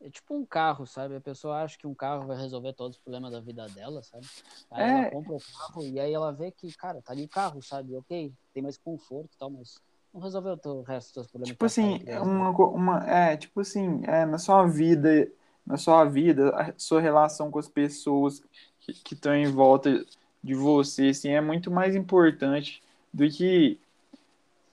[0.00, 1.16] É tipo um carro, sabe?
[1.16, 4.26] A pessoa acha que um carro vai resolver todos os problemas da vida dela, sabe?
[4.70, 5.00] Aí é...
[5.00, 7.96] ela compra o carro e aí ela vê que, cara, tá ali o carro, sabe?
[7.96, 9.80] Ok, tem mais conforto e tal, mas
[10.12, 11.48] não resolveu o resto dos problemas.
[11.48, 15.30] Tipo assim, uma, uma, é, tipo assim, é, na sua vida,
[15.66, 18.42] na sua vida, a sua relação com as pessoas
[18.80, 20.04] que estão em volta
[20.42, 22.82] de você, assim, é muito mais importante
[23.12, 23.80] do que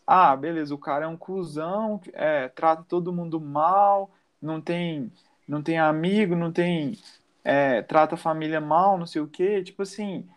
[0.05, 4.11] ah, beleza, o cara é um cuzão, é, trata todo mundo mal,
[4.41, 5.11] não tem,
[5.47, 6.97] não tem amigo, não tem,
[7.43, 10.27] é, trata a família mal, não sei o quê, tipo assim,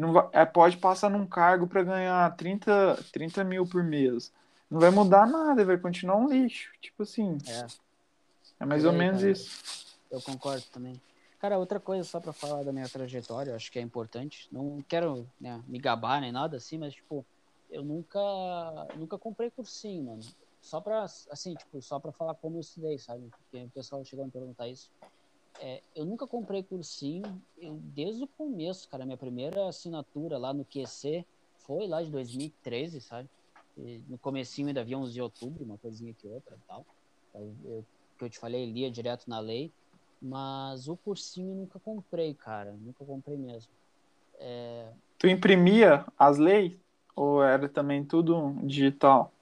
[0.00, 4.32] não vai, é, pode passar num cargo para ganhar 30, 30 mil por mês.
[4.70, 7.36] Não vai mudar nada, vai continuar um lixo, tipo assim.
[7.46, 7.66] É,
[8.60, 9.98] é mais ou menos cara, isso.
[10.10, 11.00] Eu concordo também.
[11.38, 14.48] Cara, outra coisa só para falar da minha trajetória, acho que é importante.
[14.50, 17.24] Não quero né, me gabar nem nada assim, mas tipo,
[17.70, 18.20] eu nunca,
[18.96, 20.22] nunca comprei cursinho, mano.
[20.62, 23.30] Só pra, assim, tipo, só pra falar como eu estudei, sabe?
[23.30, 24.90] Porque o pessoal chegou a me perguntar isso.
[25.62, 29.04] É, eu nunca comprei cursinho, eu, desde o começo, cara.
[29.04, 31.24] Minha primeira assinatura lá no QC
[31.58, 33.28] foi lá de 2013, sabe?
[33.76, 36.86] E no comecinho ainda havia uns de outubro, uma coisinha que outra e tal.
[37.34, 37.86] Eu, eu,
[38.18, 39.70] que eu te falei, lia direto na lei.
[40.20, 42.72] Mas o cursinho eu nunca comprei, cara.
[42.72, 43.70] Nunca comprei mesmo.
[44.38, 44.88] É...
[45.18, 46.72] Tu imprimia as leis?
[47.14, 49.32] Ou era também tudo digital?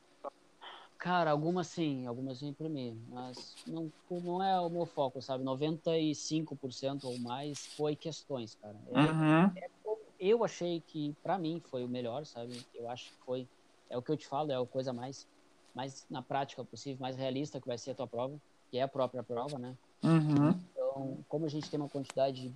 [0.98, 5.44] Cara, algumas sim, algumas eu imprimi, mas não, não é o meu foco, sabe?
[5.44, 8.76] 95% ou mais foi questões, cara.
[8.88, 9.44] É, uhum.
[9.56, 9.70] é,
[10.18, 12.60] eu achei que, para mim, foi o melhor, sabe?
[12.74, 13.48] Eu acho que foi,
[13.88, 15.24] é o que eu te falo, é a coisa mais,
[15.72, 18.36] mais na prática possível, mais realista que vai ser a tua prova,
[18.68, 19.76] que é a própria prova, né?
[20.02, 20.50] Uhum.
[20.50, 22.52] Então, como a gente tem uma quantidade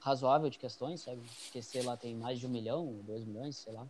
[0.00, 1.20] razoável de questões, sabe?
[1.44, 3.86] Porque, sei lá, tem mais de um milhão, dois milhões, sei lá.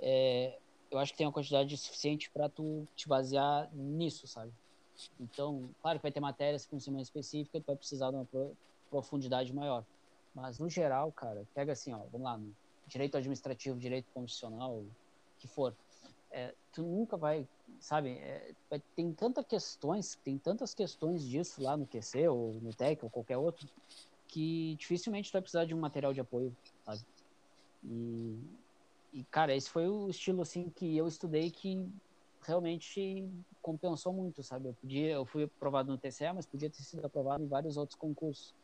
[0.00, 0.58] É,
[0.90, 4.52] eu acho que tem uma quantidade suficiente para tu te basear nisso, sabe?
[5.18, 8.28] Então, claro que vai ter matérias com cima específica, tu vai precisar de uma
[8.90, 9.84] profundidade maior.
[10.34, 12.40] Mas, no geral, cara, pega assim, ó, vamos lá,
[12.86, 14.84] direito administrativo, direito constitucional,
[15.38, 15.74] que for.
[16.32, 17.46] É, tu nunca vai,
[17.80, 18.52] sabe, é,
[18.94, 23.36] tem tantas questões, tem tantas questões disso lá no QC ou no TEC ou qualquer
[23.36, 23.68] outro,
[24.28, 27.00] que dificilmente tu vai precisar de um material de apoio, sabe?
[27.84, 28.38] E,
[29.12, 31.88] e, cara, esse foi o estilo, assim, que eu estudei que
[32.42, 33.28] realmente
[33.60, 34.68] compensou muito, sabe?
[34.68, 37.98] Eu podia, eu fui aprovado no TCE, mas podia ter sido aprovado em vários outros
[37.98, 38.54] concursos.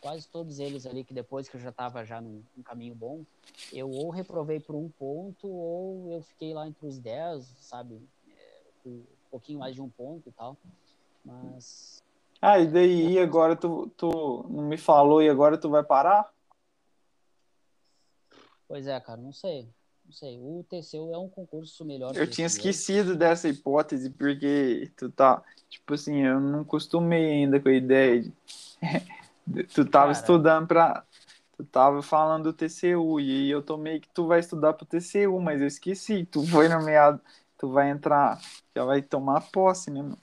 [0.00, 3.24] Quase todos eles ali, que depois que eu já estava já num, num, caminho bom,
[3.72, 8.02] eu ou reprovei por um ponto, ou eu fiquei lá entre os 10, sabe?
[8.28, 10.56] É, um pouquinho mais de um ponto e tal.
[11.24, 12.02] Mas
[12.44, 16.28] ah, e daí agora tu, tu não me falou e agora tu vai parar?
[18.66, 19.72] Pois é, cara, não sei.
[20.12, 20.38] Não sei.
[20.38, 22.14] O TCU é um concurso melhor.
[22.14, 25.42] Eu tinha esquecido dessa hipótese, porque tu tá.
[25.70, 28.32] Tipo assim, eu não costumei ainda com a ideia de.
[29.72, 31.02] tu tava cara, estudando pra.
[31.56, 35.62] Tu tava falando do TCU, e eu tomei que tu vai estudar pro TCU, mas
[35.62, 36.26] eu esqueci.
[36.26, 37.18] Tu foi nomeado,
[37.56, 38.38] tu vai entrar,
[38.76, 40.18] já vai tomar posse, né, mano?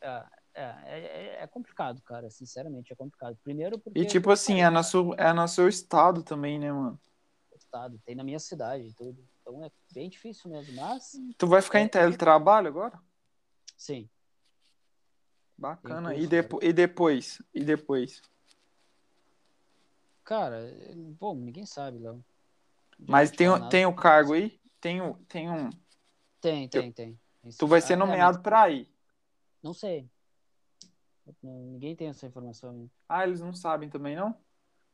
[0.00, 0.24] É,
[0.54, 2.30] é, é, é, complicado, cara.
[2.30, 3.36] Sinceramente, é complicado.
[3.44, 4.00] Primeiro porque.
[4.00, 6.98] E tipo assim, é no, seu, é no seu estado também, né, mano?
[7.76, 9.22] Estado, tem na minha cidade tudo.
[9.40, 11.12] Então é bem difícil mesmo, mas.
[11.36, 12.98] Tu vai ficar é, em teletrabalho agora?
[13.76, 14.08] Sim.
[15.56, 16.10] Bacana.
[16.10, 17.42] Curso, e, depo e depois?
[17.54, 18.22] E depois?
[20.24, 20.58] Cara,
[21.20, 22.24] bom, ninguém sabe, Léo.
[22.98, 24.58] Mas tem, tem o cargo aí?
[24.80, 25.70] Tem, tem um.
[26.40, 27.20] Tem, tem, tem.
[27.58, 28.90] Tu vai ser é, nomeado é, para ir?
[29.62, 30.08] Não sei.
[31.42, 32.90] Ninguém tem essa informação.
[33.08, 34.34] Ah, eles não sabem também, não?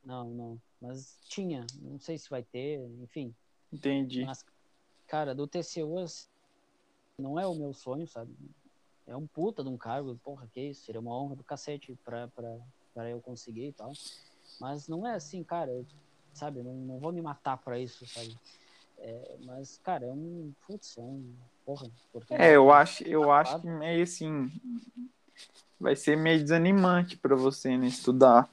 [0.05, 0.63] Não, não.
[0.83, 1.65] Mas tinha.
[1.81, 3.33] Não sei se vai ter, enfim.
[3.73, 4.25] Entendi.
[4.25, 4.45] Mas,
[5.07, 5.95] cara, do TCU
[7.17, 8.35] não é o meu sonho, sabe?
[9.07, 12.27] É um puta de um cargo, porra, que isso, seria uma honra do cacete pra,
[12.29, 12.59] pra,
[12.93, 13.93] pra eu conseguir e tal.
[14.61, 15.87] Mas não é assim, cara, eu,
[16.35, 16.63] sabe?
[16.63, 18.37] Não, não vou me matar pra isso, sabe?
[18.99, 20.53] É, mas, cara, é um.
[20.67, 21.35] Putz, é um.
[21.65, 21.89] Porra.
[22.31, 24.51] É, eu acho, eu acho que meio assim
[25.79, 28.49] vai ser meio desanimante para você, né, estudar.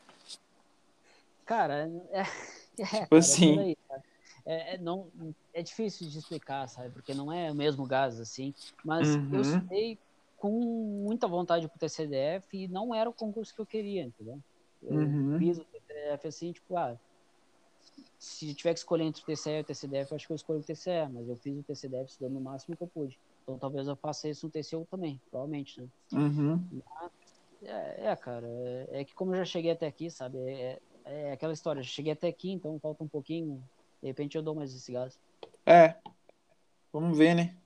[1.49, 2.21] Cara, é,
[2.77, 3.59] é tipo cara, assim.
[3.59, 3.77] Aí,
[4.45, 5.07] é, é, não,
[5.51, 6.91] é difícil de explicar, sabe?
[6.91, 8.53] Porque não é o mesmo gás, assim.
[8.85, 9.29] Mas uhum.
[9.33, 9.97] eu estudei
[10.37, 14.39] com muita vontade pro TCDF e não era o concurso que eu queria, entendeu?
[14.83, 15.39] Eu uhum.
[15.39, 16.95] fiz o TCDF assim, tipo, ah,
[18.19, 20.59] se tiver que escolher entre o TCE e o TCDF, eu acho que eu escolho
[20.59, 23.19] o TCE, mas eu fiz o TCDF estudando o máximo que eu pude.
[23.41, 25.87] Então talvez eu faça isso no TCU também, provavelmente, né?
[26.13, 26.63] Uhum.
[27.63, 30.37] É, é, cara, é, é, que como eu já cheguei até aqui, sabe?
[30.37, 30.79] É,
[31.09, 33.63] é aquela história, cheguei até aqui, então falta um pouquinho,
[34.01, 35.19] de repente eu dou mais esse gás.
[35.65, 35.95] É,
[36.93, 37.57] vamos ver, né?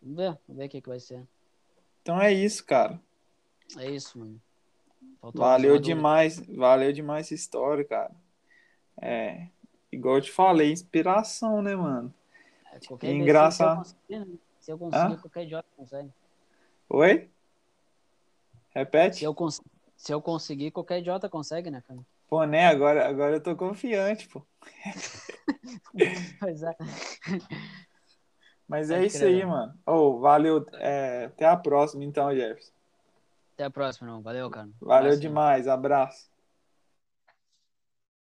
[0.00, 1.26] Vamos ver, vamos ver o que, que vai ser.
[2.00, 3.00] Então é isso, cara.
[3.78, 4.40] É isso, mano.
[5.20, 8.14] Faltou valeu demais, valeu demais essa história, cara.
[9.00, 9.48] É,
[9.90, 12.12] igual eu te falei, inspiração, né, mano?
[12.72, 13.84] É, qualquer engraçado.
[13.84, 14.38] Se eu conseguir, né?
[14.60, 16.10] se eu conseguir qualquer idiota consegue.
[16.88, 17.30] Oi?
[18.74, 19.16] Repete?
[19.18, 19.60] Se eu, cons
[19.96, 22.00] se eu conseguir, qualquer idiota consegue, né, cara?
[22.32, 22.66] Pô, né?
[22.66, 24.42] Agora, agora eu tô confiante, pô.
[26.40, 26.74] pois é.
[28.66, 29.78] Mas é isso aí, mano.
[29.84, 30.64] Oh, valeu.
[30.72, 32.72] É, até a próxima, então, Jefferson.
[33.52, 34.22] Até a próxima, não.
[34.22, 34.70] Valeu, cara.
[34.80, 35.68] Valeu demais.
[35.68, 36.31] Abraço.